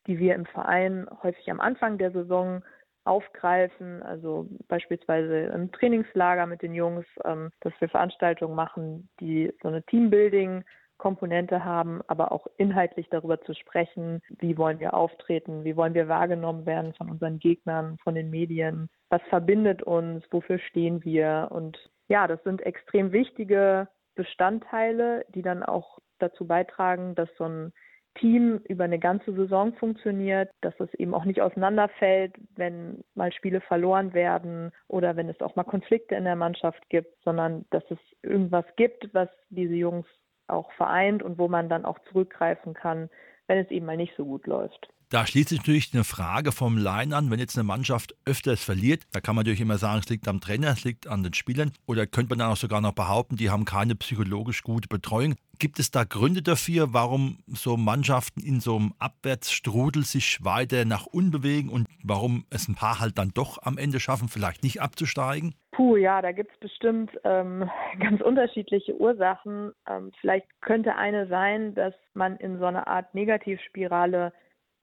die 0.07 0.19
wir 0.19 0.35
im 0.35 0.47
Verein 0.47 1.07
häufig 1.23 1.51
am 1.51 1.61
Anfang 1.61 1.99
der 1.99 2.13
Saison 2.13 2.63
aufgreifen, 3.05 4.03
also 4.03 4.47
beispielsweise 4.69 5.47
im 5.47 5.71
Trainingslager 5.73 6.47
mit 6.47 6.63
den 6.63 6.75
Jungs, 6.75 7.07
ähm, 7.25 7.51
dass 7.61 7.73
wir 7.81 7.89
Veranstaltungen 7.89 8.55
machen, 8.55 9.09
die 9.21 9.53
so 9.63 9.69
eine 9.69 9.83
Teambuilding 9.83 10.65
Komponente 10.97 11.65
haben, 11.65 12.01
aber 12.07 12.33
auch 12.33 12.47
inhaltlich 12.57 13.09
darüber 13.11 13.41
zu 13.43 13.55
sprechen, 13.55 14.23
wie 14.39 14.57
wollen 14.57 14.79
wir 14.79 14.95
auftreten, 14.95 15.65
wie 15.65 15.77
wollen 15.77 15.95
wir 15.95 16.09
wahrgenommen 16.09 16.67
werden 16.67 16.95
von 16.95 17.11
unseren 17.11 17.39
Gegnern, 17.39 17.99
von 18.03 18.15
den 18.15 18.31
Medien, 18.31 18.89
was 19.11 19.21
verbindet 19.29 19.83
uns, 19.83 20.25
wofür 20.31 20.59
stehen 20.59 21.05
wir. 21.05 21.49
Und 21.51 21.79
ja, 22.09 22.27
das 22.27 22.43
sind 22.45 22.63
extrem 22.63 23.13
wichtige 23.13 23.89
Bestandteile, 24.15 25.27
die 25.35 25.43
dann 25.43 25.63
auch 25.63 25.99
dazu 26.21 26.47
beitragen, 26.47 27.15
dass 27.15 27.29
so 27.37 27.45
ein 27.45 27.73
Team 28.15 28.61
über 28.69 28.85
eine 28.85 28.99
ganze 28.99 29.35
Saison 29.35 29.75
funktioniert, 29.75 30.51
dass 30.61 30.75
es 30.79 30.93
eben 30.95 31.15
auch 31.15 31.25
nicht 31.25 31.41
auseinanderfällt, 31.41 32.35
wenn 32.57 33.03
mal 33.15 33.33
Spiele 33.33 33.61
verloren 33.61 34.15
werden 34.15 34.73
oder 34.89 35.17
wenn 35.17 35.29
es 35.29 35.41
auch 35.41 35.57
mal 35.57 35.65
Konflikte 35.65 36.15
in 36.15 36.25
der 36.25 36.37
Mannschaft 36.37 36.89
gibt, 36.89 37.23
sondern 37.25 37.65
dass 37.71 37.85
es 37.91 37.99
irgendwas 38.23 38.65
gibt, 38.77 39.13
was 39.13 39.29
diese 39.51 39.75
Jungs 39.75 40.07
auch 40.47 40.71
vereint 40.73 41.23
und 41.23 41.39
wo 41.39 41.49
man 41.49 41.69
dann 41.69 41.85
auch 41.85 41.99
zurückgreifen 42.11 42.75
kann, 42.75 43.11
wenn 43.47 43.59
es 43.59 43.71
eben 43.71 43.87
mal 43.87 43.97
nicht 43.97 44.15
so 44.17 44.25
gut 44.25 44.47
läuft. 44.47 44.89
Da 45.11 45.27
schließt 45.27 45.51
sich 45.51 45.59
natürlich 45.59 45.93
eine 45.93 46.05
Frage 46.05 46.53
vom 46.53 46.79
Laien 46.79 47.13
an, 47.13 47.31
wenn 47.31 47.39
jetzt 47.39 47.57
eine 47.57 47.65
Mannschaft 47.65 48.15
öfters 48.25 48.63
verliert, 48.63 49.03
da 49.13 49.21
kann 49.21 49.37
man 49.37 49.45
natürlich 49.45 49.61
immer 49.61 49.79
sagen, 49.79 50.01
es 50.01 50.09
liegt 50.09 50.27
am 50.29 50.41
Trainer, 50.41 50.69
es 50.69 50.85
liegt 50.85 51.07
an 51.07 51.23
den 51.23 51.35
Spielern 51.35 51.73
oder 51.87 52.07
könnte 52.07 52.31
man 52.31 52.39
dann 52.41 52.51
auch 52.51 52.57
sogar 52.57 52.81
noch 52.81 52.95
behaupten, 52.95 53.37
die 53.37 53.51
haben 53.51 53.65
keine 53.65 53.95
psychologisch 53.95 54.63
gute 54.63 54.89
Betreuung. 54.89 55.35
Gibt 55.59 55.79
es 55.79 55.91
da 55.91 56.05
Gründe 56.05 56.43
dafür, 56.43 56.93
warum 56.93 57.39
so 57.47 57.77
Mannschaften 57.77 58.41
in 58.41 58.61
so 58.61 58.77
einem 58.77 58.95
Abwärtsstrudel 58.99 60.05
sich 60.05 60.45
weiter 60.45 60.85
nach 60.85 61.07
unten 61.07 61.31
bewegen 61.31 61.69
und 61.69 61.87
warum 62.03 62.45
es 62.51 62.69
ein 62.69 62.75
paar 62.75 62.99
halt 62.99 63.19
dann 63.19 63.31
doch 63.35 63.63
am 63.63 63.79
Ende 63.79 64.01
schaffen, 64.01 64.29
vielleicht 64.29 64.65
nicht 64.65 64.83
abzusteigen? 64.83 65.55
Puh, 65.71 65.97
ja, 65.97 66.23
da 66.23 66.33
gibt 66.33 66.53
es 66.53 66.59
bestimmt 66.59 67.11
ähm, 67.25 67.69
ganz 68.01 68.21
unterschiedliche 68.21 68.97
Ursachen. 68.99 69.73
Ähm, 69.89 70.13
vielleicht 70.21 70.47
könnte 70.61 70.97
eine 70.97 71.29
sein, 71.29 71.75
dass 71.75 71.95
man 72.15 72.37
in 72.37 72.59
so 72.59 72.65
eine 72.65 72.87
Art 72.87 73.15
Negativspirale 73.15 74.33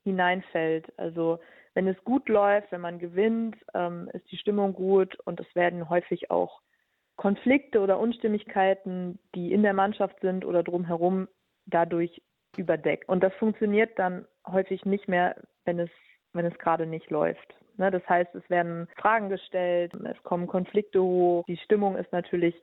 hineinfällt. 0.04 0.92
Also 0.98 1.40
wenn 1.74 1.88
es 1.88 2.04
gut 2.04 2.28
läuft, 2.30 2.72
wenn 2.72 2.82
man 2.82 3.00
gewinnt, 3.00 3.56
ähm, 3.74 4.10
ist 4.14 4.30
die 4.32 4.38
Stimmung 4.38 4.74
gut 4.74 5.18
und 5.26 5.40
es 5.40 5.56
werden 5.56 5.90
häufig 5.90 6.32
auch 6.32 6.62
Konflikte 7.16 7.80
oder 7.82 8.00
Unstimmigkeiten, 8.00 9.20
die 9.36 9.52
in 9.54 9.64
der 9.64 9.74
Mannschaft 9.74 10.20
sind 10.22 10.44
oder 10.46 10.64
drumherum, 10.64 11.28
dadurch 11.66 12.22
überdeckt. 12.58 13.08
Und 13.08 13.24
das 13.24 13.34
funktioniert 13.36 13.98
dann 14.00 14.26
häufig 14.48 14.86
nicht 14.86 15.08
mehr, 15.08 15.36
wenn 15.66 15.80
es, 15.80 15.90
wenn 16.34 16.46
es 16.46 16.58
gerade 16.58 16.86
nicht 16.86 17.10
läuft. 17.10 17.56
Ne, 17.78 17.92
das 17.92 18.08
heißt, 18.08 18.36
es 18.36 18.50
werden 18.50 18.88
Fragen 18.98 19.30
gestellt, 19.30 19.94
es 19.94 20.22
kommen 20.24 20.48
Konflikte 20.48 21.02
hoch, 21.02 21.46
die 21.48 21.58
Stimmung 21.58 21.96
ist 21.96 22.12
natürlich 22.12 22.56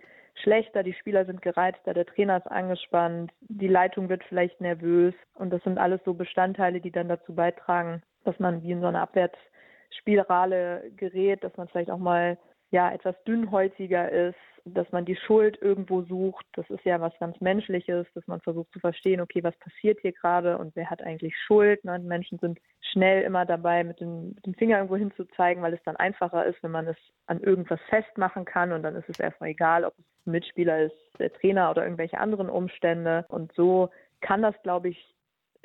schlechter, 0.42 0.82
die 0.82 0.94
Spieler 0.94 1.24
sind 1.24 1.42
gereizter, 1.42 1.94
der 1.94 2.06
Trainer 2.06 2.38
ist 2.38 2.46
angespannt, 2.46 3.32
die 3.40 3.68
Leitung 3.68 4.08
wird 4.08 4.24
vielleicht 4.24 4.60
nervös. 4.60 5.14
Und 5.34 5.50
das 5.50 5.62
sind 5.64 5.78
alles 5.78 6.00
so 6.04 6.14
Bestandteile, 6.14 6.80
die 6.80 6.90
dann 6.90 7.08
dazu 7.08 7.34
beitragen, 7.34 8.02
dass 8.24 8.38
man 8.38 8.62
wie 8.62 8.72
in 8.72 8.80
so 8.80 8.86
eine 8.86 9.00
Abwärtsspirale 9.00 10.90
gerät, 10.96 11.44
dass 11.44 11.56
man 11.56 11.68
vielleicht 11.68 11.90
auch 11.90 11.98
mal 11.98 12.38
ja 12.70 12.92
etwas 12.92 13.14
dünnhäutiger 13.24 14.10
ist, 14.10 14.36
dass 14.74 14.90
man 14.92 15.04
die 15.04 15.16
Schuld 15.16 15.58
irgendwo 15.60 16.02
sucht. 16.02 16.44
Das 16.54 16.68
ist 16.68 16.84
ja 16.84 17.00
was 17.00 17.12
ganz 17.18 17.40
Menschliches, 17.40 18.06
dass 18.14 18.26
man 18.26 18.40
versucht 18.40 18.70
zu 18.72 18.80
verstehen, 18.80 19.20
okay, 19.20 19.42
was 19.42 19.56
passiert 19.56 19.98
hier 20.00 20.12
gerade 20.12 20.58
und 20.58 20.74
wer 20.76 20.90
hat 20.90 21.02
eigentlich 21.02 21.34
Schuld. 21.36 21.82
Ne? 21.84 21.98
Menschen 21.98 22.38
sind 22.38 22.58
schnell 22.92 23.22
immer 23.22 23.46
dabei, 23.46 23.84
mit 23.84 24.00
dem, 24.00 24.30
mit 24.34 24.46
dem 24.46 24.54
Finger 24.54 24.76
irgendwo 24.76 24.96
hinzuzeigen, 24.96 25.62
weil 25.62 25.74
es 25.74 25.82
dann 25.84 25.96
einfacher 25.96 26.44
ist, 26.46 26.62
wenn 26.62 26.70
man 26.70 26.86
es 26.88 26.96
an 27.26 27.40
irgendwas 27.40 27.80
festmachen 27.88 28.44
kann 28.44 28.72
und 28.72 28.82
dann 28.82 28.96
ist 28.96 29.08
es 29.08 29.18
erstmal 29.18 29.50
egal, 29.50 29.84
ob 29.84 29.94
es 29.98 30.04
ein 30.26 30.32
Mitspieler 30.32 30.82
ist, 30.82 30.96
der 31.18 31.32
Trainer 31.32 31.70
oder 31.70 31.84
irgendwelche 31.84 32.18
anderen 32.18 32.50
Umstände. 32.50 33.24
Und 33.28 33.52
so 33.54 33.90
kann 34.20 34.42
das, 34.42 34.54
glaube 34.62 34.90
ich, 34.90 35.14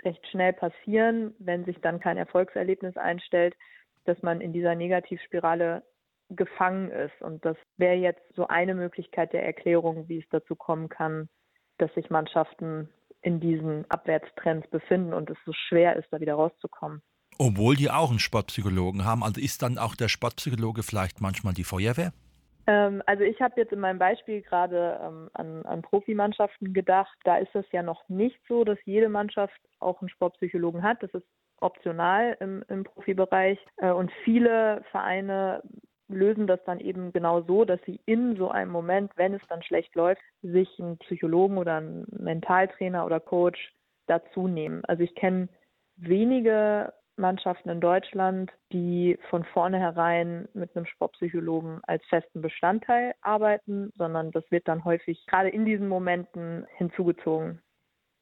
recht 0.03 0.25
schnell 0.27 0.53
passieren, 0.53 1.33
wenn 1.39 1.65
sich 1.65 1.79
dann 1.81 1.99
kein 1.99 2.17
Erfolgserlebnis 2.17 2.97
einstellt, 2.97 3.55
dass 4.05 4.21
man 4.21 4.41
in 4.41 4.51
dieser 4.51 4.75
Negativspirale 4.75 5.83
gefangen 6.29 6.91
ist. 6.91 7.21
Und 7.21 7.43
das 7.45 7.57
wäre 7.77 7.95
jetzt 7.95 8.21
so 8.35 8.47
eine 8.47 8.75
Möglichkeit 8.75 9.33
der 9.33 9.45
Erklärung, 9.45 10.07
wie 10.07 10.19
es 10.19 10.29
dazu 10.29 10.55
kommen 10.55 10.89
kann, 10.89 11.29
dass 11.77 11.93
sich 11.93 12.09
Mannschaften 12.09 12.89
in 13.21 13.39
diesen 13.39 13.89
Abwärtstrends 13.89 14.69
befinden 14.69 15.13
und 15.13 15.29
es 15.29 15.37
so 15.45 15.53
schwer 15.53 15.95
ist, 15.95 16.07
da 16.11 16.19
wieder 16.19 16.35
rauszukommen. 16.35 17.01
Obwohl 17.39 17.75
die 17.75 17.89
auch 17.89 18.09
einen 18.09 18.19
Sportpsychologen 18.19 19.05
haben. 19.05 19.23
Also 19.23 19.41
ist 19.41 19.61
dann 19.61 19.77
auch 19.77 19.95
der 19.95 20.07
Sportpsychologe 20.07 20.83
vielleicht 20.83 21.21
manchmal 21.21 21.53
die 21.53 21.63
Feuerwehr? 21.63 22.11
Ähm, 22.67 23.01
also 23.05 23.23
ich 23.23 23.41
habe 23.41 23.59
jetzt 23.59 23.73
in 23.73 23.79
meinem 23.79 23.99
Beispiel 23.99 24.41
gerade 24.41 24.99
ähm, 25.01 25.29
an, 25.33 25.65
an 25.65 25.81
Profimannschaften 25.81 26.73
gedacht. 26.73 27.17
Da 27.23 27.37
ist 27.37 27.53
es 27.55 27.65
ja 27.71 27.81
noch 27.81 28.07
nicht 28.07 28.39
so, 28.47 28.63
dass 28.63 28.77
jede 28.85 29.09
Mannschaft 29.09 29.59
auch 29.79 29.99
einen 30.01 30.09
Sportpsychologen 30.09 30.83
hat. 30.83 31.01
Das 31.01 31.11
ist 31.13 31.25
optional 31.57 32.37
im, 32.39 32.63
im 32.67 32.83
Profibereich. 32.83 33.59
Äh, 33.77 33.91
und 33.91 34.11
viele 34.23 34.83
Vereine 34.91 35.63
lösen 36.07 36.47
das 36.47 36.59
dann 36.65 36.79
eben 36.79 37.13
genau 37.13 37.41
so, 37.41 37.65
dass 37.65 37.79
sie 37.85 37.99
in 38.05 38.35
so 38.35 38.49
einem 38.49 38.71
Moment, 38.71 39.11
wenn 39.15 39.33
es 39.33 39.41
dann 39.49 39.63
schlecht 39.63 39.95
läuft, 39.95 40.21
sich 40.41 40.67
einen 40.79 40.97
Psychologen 40.99 41.57
oder 41.57 41.77
einen 41.77 42.05
Mentaltrainer 42.11 43.05
oder 43.05 43.19
Coach 43.19 43.73
dazu 44.07 44.47
nehmen. 44.47 44.83
Also 44.85 45.03
ich 45.03 45.15
kenne 45.15 45.47
wenige 45.95 46.93
Mannschaften 47.15 47.69
in 47.69 47.79
Deutschland, 47.79 48.51
die 48.71 49.17
von 49.29 49.43
vornherein 49.45 50.47
mit 50.53 50.75
einem 50.75 50.85
Sportpsychologen 50.85 51.79
als 51.83 52.03
festen 52.09 52.41
Bestandteil 52.41 53.13
arbeiten, 53.21 53.91
sondern 53.95 54.31
das 54.31 54.43
wird 54.49 54.67
dann 54.67 54.83
häufig 54.83 55.23
gerade 55.27 55.49
in 55.49 55.65
diesen 55.65 55.87
Momenten 55.87 56.65
hinzugezogen. 56.77 57.61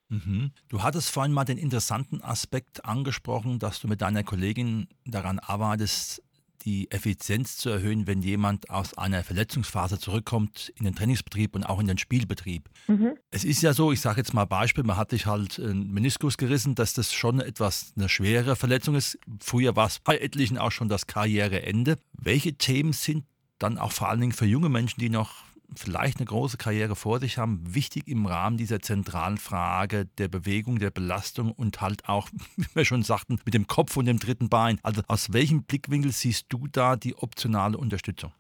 Mhm. 0.10 0.52
Du 0.68 0.84
hattest 0.84 1.10
vorhin 1.10 1.32
mal 1.32 1.46
den 1.46 1.58
interessanten 1.58 2.22
Aspekt 2.22 2.84
angesprochen, 2.84 3.60
dass 3.60 3.80
du 3.80 3.88
mit 3.88 4.02
deiner 4.02 4.24
Kollegin 4.24 4.90
daran 5.06 5.40
arbeitest, 5.40 6.22
die 6.66 6.90
Effizienz 6.92 7.58
zu 7.58 7.70
erhöhen, 7.70 8.08
wenn 8.08 8.22
jemand 8.22 8.70
aus 8.70 8.98
einer 8.98 9.24
Verletzungsphase 9.24 10.00
zurückkommt 10.00 10.72
in 10.76 10.86
den 10.86 10.96
Trainingsbetrieb 10.96 11.56
und 11.56 11.64
auch 11.64 11.80
in 11.80 11.88
den 11.88 11.98
Spielbetrieb. 11.98 12.70
Mhm. 12.88 13.14
Es 13.32 13.44
ist 13.44 13.62
ja 13.62 13.74
so, 13.74 13.92
ich 13.92 14.02
sage 14.02 14.20
jetzt 14.22 14.34
mal 14.34 14.46
Beispiel, 14.46 14.84
man 14.84 14.98
hat 14.98 15.12
sich 15.12 15.26
halt 15.26 15.60
einen 15.60 15.92
Meniskus 15.92 16.38
gerissen, 16.38 16.76
dass 16.76 16.94
das 16.94 17.14
schon 17.14 17.40
etwas 17.40 17.94
eine 17.96 18.10
schwere 18.10 18.56
Verletzung 18.56 18.96
ist. 18.96 19.18
Früher 19.40 19.76
war 19.76 19.88
es 19.88 20.00
bei 20.00 20.18
etlichen 20.18 20.58
auch 20.58 20.72
schon 20.72 20.90
das 20.90 21.08
Karriereende. 21.08 21.98
Welche 22.14 22.54
Themen 22.54 22.94
sind 22.94 23.26
dann 23.60 23.78
auch 23.78 23.92
vor 23.92 24.10
allen 24.10 24.22
Dingen 24.22 24.32
für 24.32 24.46
junge 24.46 24.70
Menschen, 24.70 25.00
die 25.00 25.10
noch 25.10 25.44
vielleicht 25.76 26.20
eine 26.20 26.26
große 26.26 26.58
Karriere 26.58 26.96
vor 26.96 27.20
sich 27.20 27.38
haben, 27.38 27.62
wichtig 27.76 28.08
im 28.08 28.26
Rahmen 28.26 28.58
dieser 28.58 28.80
zentralen 28.80 29.38
Frage 29.38 30.06
der 30.18 30.28
Bewegung, 30.28 30.80
der 30.80 30.92
Belastung 30.92 31.52
und 31.52 31.82
halt 31.82 32.08
auch, 32.08 32.30
wie 32.58 32.76
wir 32.76 32.86
schon 32.86 33.04
sagten, 33.04 33.40
mit 33.46 33.54
dem 33.54 33.68
Kopf 33.68 33.98
und 33.98 34.06
dem 34.06 34.20
dritten 34.20 34.50
Bein. 34.50 34.80
Also 34.84 35.02
aus 35.08 35.34
welchem 35.34 35.64
Blickwinkel 35.64 36.12
siehst 36.12 36.52
du 36.52 36.68
da 36.72 36.96
die 36.96 37.16
optionale 37.16 37.78
Unterstützung? 37.78 38.32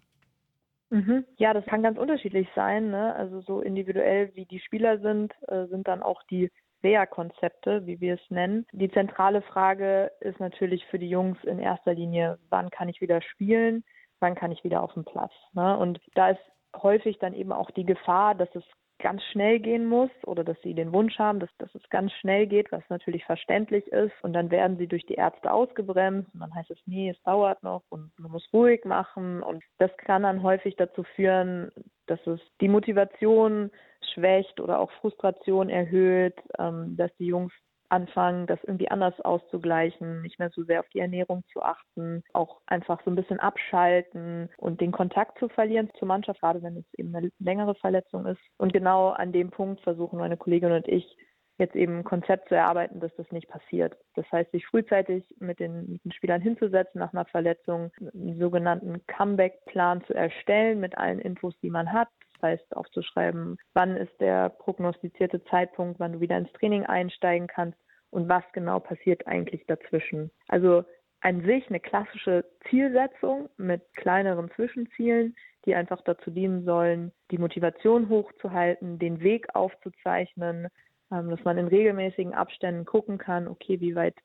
Mhm. 0.90 1.24
Ja, 1.38 1.54
das 1.54 1.66
kann 1.66 1.84
ganz 1.84 1.98
unterschiedlich 1.98 2.48
sein. 2.56 2.90
Ne? 2.90 3.16
Also 3.16 3.42
so 3.42 3.62
individuell 3.62 4.32
wie 4.36 4.46
die 4.46 4.60
Spieler 4.60 5.00
sind, 5.00 5.34
äh, 5.48 5.68
sind 5.68 5.88
dann 5.88 6.04
auch 6.04 6.22
die 6.30 6.52
Reha-Konzepte, 6.84 7.86
wie 7.86 8.02
wir 8.02 8.16
es 8.16 8.30
nennen. 8.30 8.66
Die 8.74 8.92
zentrale 8.92 9.42
Frage 9.42 10.12
ist 10.20 10.40
natürlich 10.40 10.86
für 10.88 11.00
die 11.00 11.10
Jungs 11.10 11.38
in 11.44 11.60
erster 11.60 11.94
Linie, 11.94 12.40
wann 12.50 12.70
kann 12.72 12.90
ich 12.90 13.00
wieder 13.02 13.22
spielen? 13.22 13.84
wann 14.22 14.36
kann 14.36 14.52
ich 14.52 14.64
wieder 14.64 14.82
auf 14.82 14.94
den 14.94 15.04
Platz. 15.04 15.34
Ne? 15.54 15.78
Und 15.78 16.00
da 16.14 16.30
ist 16.30 16.40
häufig 16.76 17.20
dann 17.20 17.34
eben 17.34 17.52
auch 17.52 17.72
die 17.72 17.86
Gefahr, 17.86 18.36
dass 18.36 18.54
es 18.56 18.64
ganz 19.02 19.24
schnell 19.32 19.60
gehen 19.60 19.88
muss 19.88 20.12
oder 20.26 20.44
dass 20.44 20.58
sie 20.62 20.74
den 20.74 20.94
Wunsch 20.94 21.18
haben, 21.18 21.40
dass, 21.40 21.50
dass 21.58 21.74
es 21.76 21.82
ganz 21.90 22.12
schnell 22.14 22.48
geht, 22.48 22.72
was 22.72 22.84
natürlich 22.90 23.26
verständlich 23.26 23.88
ist. 23.88 24.14
Und 24.22 24.34
dann 24.34 24.52
werden 24.52 24.78
sie 24.78 24.88
durch 24.88 25.06
die 25.06 25.16
Ärzte 25.16 25.52
ausgebremst 25.52 26.34
und 26.34 26.40
dann 26.40 26.54
heißt 26.54 26.72
es, 26.72 26.78
nee, 26.86 27.10
es 27.10 27.22
dauert 27.24 27.62
noch 27.64 27.84
und 27.90 28.12
man 28.18 28.32
muss 28.32 28.48
ruhig 28.54 28.86
machen. 28.86 29.42
Und 29.44 29.64
das 29.80 29.92
kann 29.98 30.24
dann 30.24 30.44
häufig 30.44 30.76
dazu 30.78 31.04
führen, 31.16 31.72
dass 32.08 32.26
es 32.28 32.40
die 32.62 32.68
Motivation 32.68 33.72
schwächt 34.14 34.60
oder 34.60 34.80
auch 34.80 34.92
Frustration 35.02 35.70
erhöht, 35.70 36.36
ähm, 36.60 36.96
dass 36.96 37.16
die 37.18 37.28
Jungs 37.28 37.54
anfangen, 37.92 38.48
das 38.48 38.60
irgendwie 38.64 38.90
anders 38.90 39.20
auszugleichen, 39.22 40.22
nicht 40.22 40.40
mehr 40.40 40.50
so 40.50 40.64
sehr 40.64 40.80
auf 40.80 40.90
die 40.90 41.00
Ernährung 41.00 41.44
zu 41.52 41.62
achten, 41.62 42.24
auch 42.34 42.62
einfach 42.66 43.02
so 43.04 43.12
ein 43.12 43.16
bisschen 43.16 43.40
abschalten 43.40 44.50
und 44.58 44.82
den 44.82 44.92
Kontakt 44.92 45.38
zu 45.40 45.50
verlieren 45.50 45.90
zur 46.00 46.08
Mannschaft, 46.08 46.42
gerade 46.42 46.64
wenn 46.64 46.78
es 46.78 46.86
eben 46.98 47.16
eine 47.16 47.32
längere 47.40 47.76
Verletzung 47.76 48.26
ist. 48.26 48.42
Und 48.58 48.74
genau 48.74 49.10
an 49.10 49.32
dem 49.32 49.52
Punkt 49.52 49.82
versuchen 49.82 50.20
meine 50.20 50.38
Kollegin 50.38 50.72
und 50.72 50.88
ich 50.88 51.18
jetzt 51.58 51.76
eben 51.76 52.00
ein 52.00 52.04
Konzept 52.04 52.50
zu 52.50 52.56
erarbeiten, 52.56 53.00
dass 53.00 53.16
das 53.16 53.32
nicht 53.32 53.48
passiert. 53.48 53.96
Das 54.16 54.26
heißt, 54.32 54.52
sich 54.52 54.66
frühzeitig 54.66 55.24
mit 55.40 55.60
den, 55.60 55.92
mit 55.92 56.04
den 56.04 56.12
Spielern 56.12 56.42
hinzusetzen 56.42 57.00
nach 57.00 57.14
einer 57.14 57.26
Verletzung, 57.26 57.92
einen 58.00 58.40
sogenannten 58.40 59.06
Comeback-Plan 59.06 60.04
zu 60.06 60.14
erstellen 60.14 60.80
mit 60.80 60.98
allen 60.98 61.20
Infos, 61.20 61.54
die 61.62 61.70
man 61.70 61.94
hat, 61.94 62.08
heißt 62.42 62.76
aufzuschreiben, 62.76 63.58
wann 63.74 63.98
ist 63.98 64.20
der 64.20 64.50
prognostizierte 64.50 65.44
Zeitpunkt, 65.46 66.00
wann 66.00 66.14
du 66.14 66.20
wieder 66.20 66.38
ins 66.38 66.52
Training 66.54 66.86
einsteigen 66.86 67.48
kannst 67.48 67.78
und 68.10 68.30
was 68.30 68.44
genau 68.54 68.80
passiert 68.80 69.28
eigentlich 69.28 69.66
dazwischen. 69.68 70.32
Also 70.48 70.84
an 71.22 71.44
sich 71.44 71.68
eine 71.70 71.80
klassische 71.80 72.46
Zielsetzung 72.70 73.50
mit 73.58 73.82
kleineren 73.94 74.52
Zwischenzielen, 74.52 75.36
die 75.66 75.76
einfach 75.76 76.02
dazu 76.04 76.32
dienen 76.32 76.66
sollen, 76.66 77.12
die 77.30 77.38
Motivation 77.38 78.10
hochzuhalten, 78.10 78.98
den 78.98 79.22
Weg 79.22 79.54
aufzuzeichnen, 79.56 80.68
ähm, 81.12 81.30
dass 81.30 81.44
man 81.44 81.58
in 81.58 81.68
regelmäßigen 81.68 82.34
Abständen 82.34 82.86
gucken 82.86 83.18
kann, 83.18 83.48
okay, 83.48 83.80
wie 83.80 83.96
weit 83.96 84.16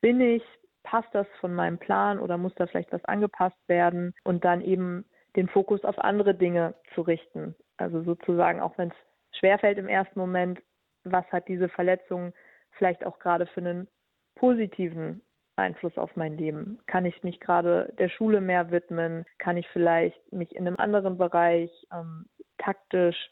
bin 0.00 0.20
ich, 0.20 0.42
passt 0.82 1.08
das 1.12 1.26
von 1.40 1.54
meinem 1.54 1.78
Plan 1.78 2.18
oder 2.18 2.38
muss 2.38 2.54
da 2.54 2.66
vielleicht 2.66 2.92
was 2.92 3.04
angepasst 3.04 3.58
werden 3.66 4.14
und 4.24 4.44
dann 4.44 4.62
eben 4.62 5.04
den 5.38 5.48
Fokus 5.48 5.84
auf 5.84 5.96
andere 6.00 6.34
Dinge 6.34 6.74
zu 6.94 7.02
richten. 7.02 7.54
Also 7.76 8.02
sozusagen, 8.02 8.60
auch 8.60 8.76
wenn 8.76 8.88
es 8.88 9.38
schwerfällt 9.38 9.78
im 9.78 9.86
ersten 9.86 10.18
Moment, 10.18 10.60
was 11.04 11.24
hat 11.30 11.46
diese 11.46 11.68
Verletzung 11.68 12.32
vielleicht 12.72 13.06
auch 13.06 13.20
gerade 13.20 13.46
für 13.46 13.60
einen 13.60 13.86
positiven 14.34 15.22
Einfluss 15.54 15.96
auf 15.96 16.16
mein 16.16 16.36
Leben? 16.36 16.80
Kann 16.86 17.06
ich 17.06 17.22
mich 17.22 17.38
gerade 17.38 17.94
der 17.98 18.08
Schule 18.08 18.40
mehr 18.40 18.72
widmen? 18.72 19.24
Kann 19.38 19.56
ich 19.56 19.68
vielleicht 19.68 20.20
mich 20.32 20.56
in 20.56 20.66
einem 20.66 20.76
anderen 20.76 21.18
Bereich 21.18 21.70
ähm, 21.92 22.26
taktisch 22.58 23.30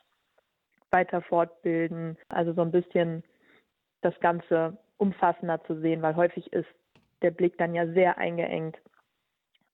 weiter 0.92 1.22
fortbilden? 1.22 2.16
Also 2.28 2.52
so 2.52 2.62
ein 2.62 2.70
bisschen 2.70 3.24
das 4.02 4.18
Ganze 4.20 4.78
umfassender 4.96 5.60
zu 5.64 5.80
sehen, 5.80 6.02
weil 6.02 6.14
häufig 6.14 6.52
ist 6.52 6.68
der 7.22 7.32
Blick 7.32 7.58
dann 7.58 7.74
ja 7.74 7.84
sehr 7.88 8.16
eingeengt 8.16 8.78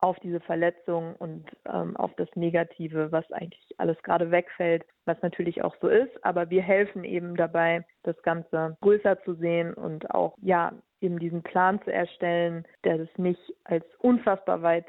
auf 0.02 0.18
diese 0.18 0.40
Verletzung 0.40 1.14
und 1.16 1.49
ähm, 1.64 1.97
auf 1.97 2.12
das 2.16 2.28
Negative, 2.35 3.12
was 3.12 3.30
eigentlich 3.30 3.64
alles 3.78 3.97
gerade 4.02 4.32
wegfällt, 4.32 4.85
was 5.04 5.16
natürlich 5.23 5.62
auch 5.62 5.76
so 5.80 5.88
ist. 5.88 6.12
Aber 6.25 6.50
wir 6.50 6.61
helfen 6.61 7.04
eben 7.04 7.37
dabei, 7.37 7.87
das 8.02 8.21
Ganze 8.23 8.76
größer 8.80 9.23
zu 9.23 9.35
sehen 9.35 9.73
und 9.73 10.11
auch, 10.11 10.35
ja, 10.42 10.73
eben 11.00 11.21
diesen 11.21 11.42
Plan 11.42 11.80
zu 11.82 11.92
erstellen, 11.92 12.66
der 12.85 12.99
es 12.99 13.09
nicht 13.16 13.40
als 13.64 13.85
unfassbar 13.99 14.62
weit 14.62 14.87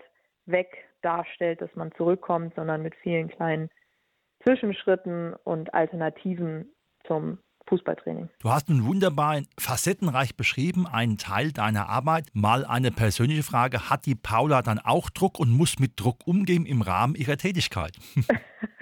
weg 0.48 0.84
darstellt, 1.04 1.62
dass 1.62 1.74
man 1.76 1.92
zurückkommt, 1.92 2.56
sondern 2.56 2.82
mit 2.82 2.96
vielen 2.96 3.30
kleinen 3.30 3.70
Zwischenschritten 4.42 5.36
und 5.44 5.74
Alternativen 5.76 6.74
zum 7.06 7.38
Fußballtraining. 7.68 8.30
Du 8.40 8.50
hast 8.50 8.70
nun 8.70 8.86
wunderbar 8.86 9.42
facettenreich 9.60 10.36
beschrieben, 10.36 10.86
einen 10.88 11.18
Teil 11.18 11.52
deiner 11.52 11.90
Arbeit. 11.90 12.26
Mal 12.34 12.66
eine 12.66 12.92
persönliche 12.92 13.44
Frage. 13.44 13.90
Hat 13.90 14.06
die 14.06 14.16
Paula 14.16 14.62
dann 14.62 14.80
auch 14.80 15.10
Druck 15.10 15.40
und 15.40 15.50
muss 15.52 15.80
mit 15.80 16.00
Druck 16.00 16.28
umgehen 16.28 16.66
im 16.66 16.82
Rahmen 16.82 17.16
ihrer 17.16 17.38
Tätigkeit? 17.38 17.98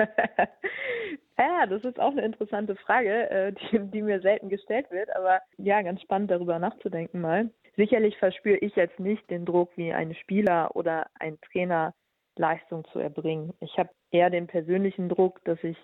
ja, 1.37 1.65
das 1.67 1.83
ist 1.83 1.99
auch 1.99 2.11
eine 2.11 2.25
interessante 2.25 2.75
Frage, 2.75 3.29
äh, 3.29 3.53
die, 3.53 3.79
die 3.91 4.01
mir 4.01 4.21
selten 4.21 4.49
gestellt 4.49 4.89
wird. 4.89 5.15
Aber 5.15 5.41
ja, 5.57 5.81
ganz 5.81 6.01
spannend 6.01 6.31
darüber 6.31 6.59
nachzudenken 6.59 7.21
mal. 7.21 7.49
Sicherlich 7.77 8.17
verspüre 8.17 8.57
ich 8.57 8.75
jetzt 8.75 8.99
nicht 8.99 9.29
den 9.29 9.45
Druck 9.45 9.71
wie 9.77 9.93
ein 9.93 10.13
Spieler 10.15 10.75
oder 10.75 11.07
ein 11.19 11.39
Trainer, 11.51 11.93
Leistung 12.37 12.85
zu 12.91 12.99
erbringen. 12.99 13.53
Ich 13.59 13.77
habe 13.77 13.89
eher 14.09 14.29
den 14.29 14.47
persönlichen 14.47 15.09
Druck, 15.09 15.43
dass 15.45 15.61
ich 15.63 15.77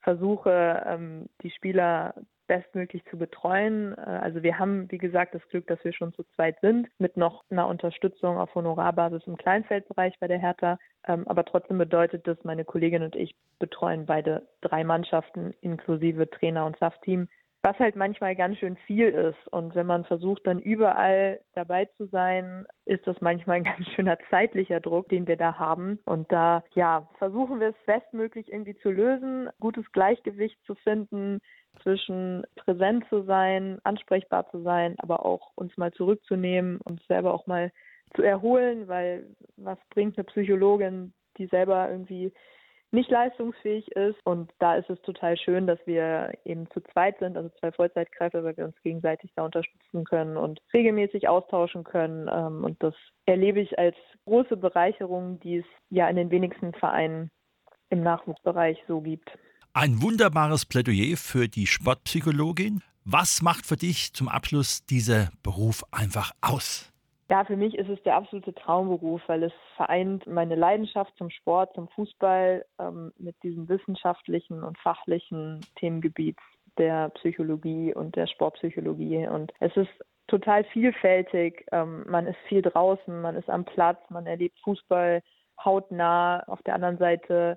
versuche, 0.00 0.84
ähm, 0.86 1.28
die 1.42 1.50
Spieler 1.50 2.14
bestmöglich 2.48 3.04
zu 3.04 3.16
betreuen. 3.16 3.96
Äh, 3.96 4.00
also 4.00 4.42
wir 4.42 4.58
haben, 4.58 4.90
wie 4.90 4.98
gesagt, 4.98 5.34
das 5.34 5.46
Glück, 5.48 5.68
dass 5.68 5.82
wir 5.84 5.92
schon 5.92 6.12
zu 6.12 6.24
zweit 6.34 6.58
sind, 6.60 6.88
mit 6.98 7.16
noch 7.16 7.44
einer 7.50 7.68
Unterstützung 7.68 8.38
auf 8.38 8.52
Honorarbasis 8.56 9.22
im 9.26 9.36
Kleinfeldbereich 9.36 10.18
bei 10.18 10.26
der 10.26 10.38
Hertha. 10.38 10.78
Ähm, 11.06 11.28
aber 11.28 11.44
trotzdem 11.44 11.78
bedeutet 11.78 12.26
das, 12.26 12.42
meine 12.42 12.64
Kollegin 12.64 13.04
und 13.04 13.14
ich 13.14 13.36
betreuen 13.60 14.06
beide 14.06 14.48
drei 14.62 14.82
Mannschaften 14.82 15.54
inklusive 15.60 16.28
Trainer 16.28 16.66
und 16.66 16.76
Safteam 16.78 17.28
was 17.62 17.78
halt 17.78 17.96
manchmal 17.96 18.36
ganz 18.36 18.58
schön 18.58 18.76
viel 18.86 19.08
ist. 19.08 19.48
Und 19.48 19.74
wenn 19.74 19.86
man 19.86 20.04
versucht, 20.04 20.46
dann 20.46 20.60
überall 20.60 21.40
dabei 21.54 21.86
zu 21.96 22.06
sein, 22.06 22.66
ist 22.84 23.06
das 23.06 23.20
manchmal 23.20 23.56
ein 23.56 23.64
ganz 23.76 23.86
schöner 23.94 24.16
zeitlicher 24.30 24.80
Druck, 24.80 25.08
den 25.08 25.26
wir 25.26 25.36
da 25.36 25.58
haben. 25.58 25.98
Und 26.04 26.30
da, 26.30 26.62
ja, 26.74 27.08
versuchen 27.18 27.60
wir 27.60 27.68
es 27.68 27.86
bestmöglich 27.86 28.52
irgendwie 28.52 28.76
zu 28.76 28.90
lösen, 28.90 29.48
gutes 29.60 29.90
Gleichgewicht 29.92 30.58
zu 30.64 30.74
finden 30.76 31.40
zwischen 31.88 32.44
präsent 32.56 33.06
zu 33.08 33.22
sein, 33.22 33.78
ansprechbar 33.82 34.50
zu 34.50 34.60
sein, 34.62 34.94
aber 34.98 35.24
auch 35.24 35.52
uns 35.54 35.74
mal 35.78 35.90
zurückzunehmen, 35.92 36.82
uns 36.84 37.00
selber 37.06 37.32
auch 37.32 37.46
mal 37.46 37.72
zu 38.14 38.22
erholen, 38.22 38.88
weil 38.88 39.24
was 39.56 39.78
bringt 39.88 40.18
eine 40.18 40.24
Psychologin, 40.24 41.14
die 41.38 41.46
selber 41.46 41.88
irgendwie 41.90 42.30
nicht 42.90 43.10
leistungsfähig 43.10 43.90
ist. 43.92 44.18
Und 44.24 44.50
da 44.58 44.76
ist 44.76 44.90
es 44.90 45.00
total 45.00 45.38
schön, 45.38 45.66
dass 45.66 45.78
wir 45.86 46.32
eben 46.44 46.70
zu 46.72 46.80
zweit 46.92 47.18
sind, 47.20 47.38
also 47.38 47.48
zwei 47.58 47.72
Vollzeitkräfte, 47.72 48.44
weil 48.44 48.56
wir 48.58 48.66
uns 48.66 48.80
gegenseitig 48.82 49.32
da 49.34 49.46
unterstützen 49.46 50.04
können 50.04 50.36
und 50.36 50.60
regelmäßig 50.74 51.26
austauschen 51.26 51.84
können. 51.84 52.28
Ähm, 52.30 52.64
und 52.64 52.82
das 52.82 52.94
erlebe 53.24 53.60
ich 53.60 53.78
als 53.78 53.96
große 54.26 54.58
Bereicherung, 54.58 55.40
die 55.40 55.58
es 55.58 55.66
ja 55.88 56.06
in 56.08 56.16
den 56.16 56.30
wenigsten 56.30 56.74
Vereinen 56.74 57.30
im 57.88 58.02
Nachwuchsbereich 58.02 58.82
so 58.86 59.00
gibt. 59.00 59.30
Ein 59.80 60.02
wunderbares 60.02 60.66
Plädoyer 60.66 61.16
für 61.16 61.46
die 61.46 61.68
Sportpsychologin. 61.68 62.82
Was 63.04 63.42
macht 63.42 63.64
für 63.64 63.76
dich 63.76 64.12
zum 64.12 64.28
Abschluss 64.28 64.84
dieser 64.84 65.28
Beruf 65.44 65.84
einfach 65.92 66.32
aus? 66.40 66.92
Ja, 67.30 67.44
für 67.44 67.56
mich 67.56 67.78
ist 67.78 67.88
es 67.88 68.02
der 68.02 68.16
absolute 68.16 68.52
Traumberuf, 68.54 69.22
weil 69.28 69.44
es 69.44 69.52
vereint 69.76 70.26
meine 70.26 70.56
Leidenschaft 70.56 71.16
zum 71.16 71.30
Sport, 71.30 71.76
zum 71.76 71.86
Fußball 71.90 72.64
ähm, 72.80 73.12
mit 73.18 73.40
diesem 73.44 73.68
wissenschaftlichen 73.68 74.64
und 74.64 74.76
fachlichen 74.78 75.64
Themengebiet 75.76 76.38
der 76.76 77.10
Psychologie 77.10 77.94
und 77.94 78.16
der 78.16 78.26
Sportpsychologie. 78.26 79.28
Und 79.28 79.52
es 79.60 79.76
ist 79.76 79.92
total 80.26 80.64
vielfältig. 80.72 81.66
Ähm, 81.70 82.04
man 82.08 82.26
ist 82.26 82.38
viel 82.48 82.62
draußen, 82.62 83.20
man 83.20 83.36
ist 83.36 83.48
am 83.48 83.64
Platz, 83.64 84.00
man 84.10 84.26
erlebt 84.26 84.58
Fußball 84.64 85.22
hautnah. 85.64 86.42
Auf 86.48 86.60
der 86.62 86.74
anderen 86.74 86.98
Seite 86.98 87.56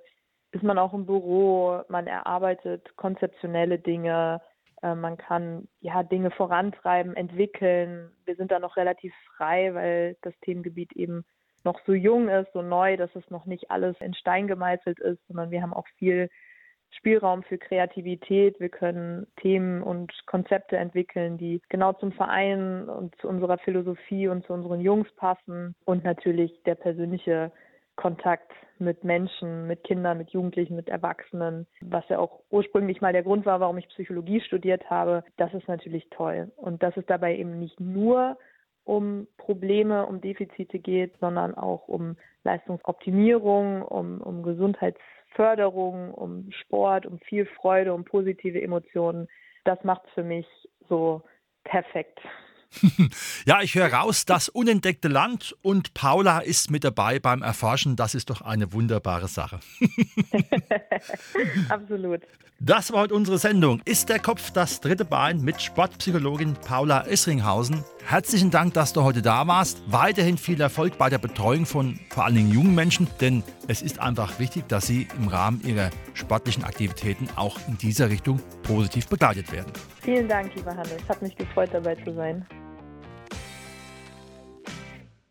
ist 0.52 0.64
man 0.64 0.78
auch 0.78 0.94
im 0.94 1.06
Büro, 1.06 1.82
man 1.88 2.08
erarbeitet 2.08 2.96
konzeptionelle 2.98 3.80
Dinge, 3.80 4.42
äh, 4.82 4.96
man 4.96 5.18
kann 5.18 5.68
ja 5.80 6.04
Dinge 6.04 6.32
vorantreiben, 6.32 7.16
entwickeln. 7.16 8.12
Wir 8.26 8.36
sind 8.36 8.52
da 8.52 8.60
noch 8.60 8.78
relativ 8.78 9.14
frei, 9.38 9.74
weil 9.74 10.18
das 10.22 10.34
Themengebiet 10.42 10.94
eben 10.94 11.24
noch 11.64 11.80
so 11.86 11.94
jung 11.94 12.28
ist, 12.28 12.52
so 12.54 12.62
neu, 12.62 12.98
dass 12.98 13.16
es 13.16 13.30
noch 13.30 13.46
nicht 13.46 13.70
alles 13.70 13.96
in 14.00 14.14
Stein 14.14 14.48
gemeißelt 14.48 15.00
ist, 15.00 15.20
sondern 15.28 15.52
wir 15.52 15.62
haben 15.62 15.74
auch 15.74 15.88
viel 15.98 16.30
Spielraum 16.90 17.44
für 17.44 17.58
Kreativität. 17.58 18.60
Wir 18.60 18.70
können 18.70 19.28
Themen 19.38 19.82
und 19.82 20.12
Konzepte 20.26 20.76
entwickeln, 20.78 21.38
die 21.38 21.62
genau 21.70 21.94
zum 21.94 22.12
Verein 22.12 22.90
und 22.90 23.16
zu 23.22 23.28
unserer 23.28 23.58
Philosophie 23.60 24.28
und 24.28 24.46
zu 24.46 24.54
unseren 24.54 24.82
Jungs 24.82 25.10
passen. 25.16 25.76
Und 25.86 26.04
natürlich 26.04 26.62
der 26.64 26.76
persönliche 26.76 27.52
Kontakt 27.96 28.52
mit 28.80 29.04
Menschen, 29.04 29.68
mit 29.68 29.84
Kindern, 29.84 30.18
mit 30.18 30.32
Jugendlichen, 30.32 30.76
mit 30.76 30.90
Erwachsenen, 30.90 31.68
was 31.82 32.08
ja 32.10 32.20
auch 32.20 32.42
ursprünglich 32.50 33.00
mal 33.00 33.14
der 33.14 33.24
Grund 33.24 33.46
war, 33.46 33.60
warum 33.60 33.78
ich 33.78 33.88
Psychologie 33.90 34.42
studiert 34.42 34.90
habe, 34.90 35.24
das 35.38 35.54
ist 35.54 35.68
natürlich 35.68 36.08
toll. 36.10 36.52
Und 36.56 36.82
dass 36.82 36.98
es 36.98 37.06
dabei 37.06 37.38
eben 37.38 37.60
nicht 37.60 37.80
nur 37.80 38.38
um 38.84 39.28
Probleme, 39.38 40.06
um 40.08 40.22
Defizite 40.22 40.80
geht, 40.80 41.16
sondern 41.20 41.54
auch 41.56 41.88
um 41.88 42.18
Leistungsoptimierung, 42.44 43.84
um, 43.84 44.20
um 44.20 44.42
Gesundheitsförderung, 44.42 46.14
um 46.14 46.52
Sport, 46.52 47.06
um 47.06 47.20
viel 47.20 47.46
Freude, 47.46 47.94
um 47.94 48.04
positive 48.04 48.60
Emotionen. 48.60 49.28
Das 49.64 49.84
macht 49.84 50.02
es 50.08 50.14
für 50.14 50.24
mich 50.24 50.48
so 50.90 51.22
perfekt. 51.64 52.20
ja, 53.46 53.62
ich 53.62 53.76
höre 53.76 53.94
raus, 53.94 54.26
das 54.26 54.50
unentdeckte 54.50 55.08
Land 55.08 55.56
und 55.62 55.94
Paula 55.94 56.40
ist 56.40 56.72
mit 56.72 56.84
dabei 56.84 57.20
beim 57.20 57.42
Erforschen. 57.42 57.96
Das 57.96 58.16
ist 58.16 58.30
doch 58.30 58.42
eine 58.42 58.74
wunderbare 58.74 59.28
Sache. 59.28 59.60
Absolut. 61.70 62.22
Das 62.64 62.94
war 62.94 63.00
heute 63.02 63.16
unsere 63.16 63.40
Sendung. 63.40 63.82
Ist 63.86 64.10
der 64.10 64.20
Kopf 64.20 64.52
das 64.52 64.82
dritte 64.82 65.04
Bein 65.04 65.42
mit 65.42 65.60
Sportpsychologin 65.60 66.54
Paula 66.54 67.08
Isringhausen. 67.08 67.84
Herzlichen 68.06 68.52
Dank, 68.52 68.76
dass 68.76 68.94
du 68.94 69.02
heute 69.02 69.24
da 69.24 69.48
warst. 69.48 69.82
Weiterhin 69.88 70.38
viel 70.38 70.62
Erfolg 70.62 70.96
bei 71.00 71.10
der 71.10 71.18
Betreuung 71.18 71.66
von 71.66 72.00
vor 72.12 72.24
allen 72.24 72.36
Dingen 72.36 72.52
jungen 72.52 72.76
Menschen, 72.76 73.08
denn 73.20 73.42
es 73.68 73.82
ist 73.82 74.00
einfach 74.00 74.38
wichtig, 74.38 74.68
dass 74.68 74.86
sie 74.86 75.08
im 75.18 75.28
Rahmen 75.28 75.60
ihrer 75.66 75.90
sportlichen 76.14 76.64
Aktivitäten 76.64 77.28
auch 77.36 77.58
in 77.68 77.80
dieser 77.80 78.12
Richtung 78.12 78.40
positiv 78.62 79.08
begleitet 79.08 79.52
werden. 79.52 79.74
Vielen 80.04 80.28
Dank, 80.28 80.54
lieber 80.54 80.76
Hannes. 80.76 81.02
Hat 81.10 81.20
mich 81.24 81.36
gefreut, 81.36 81.72
dabei 81.74 81.96
zu 81.96 82.14
sein. 82.14 82.46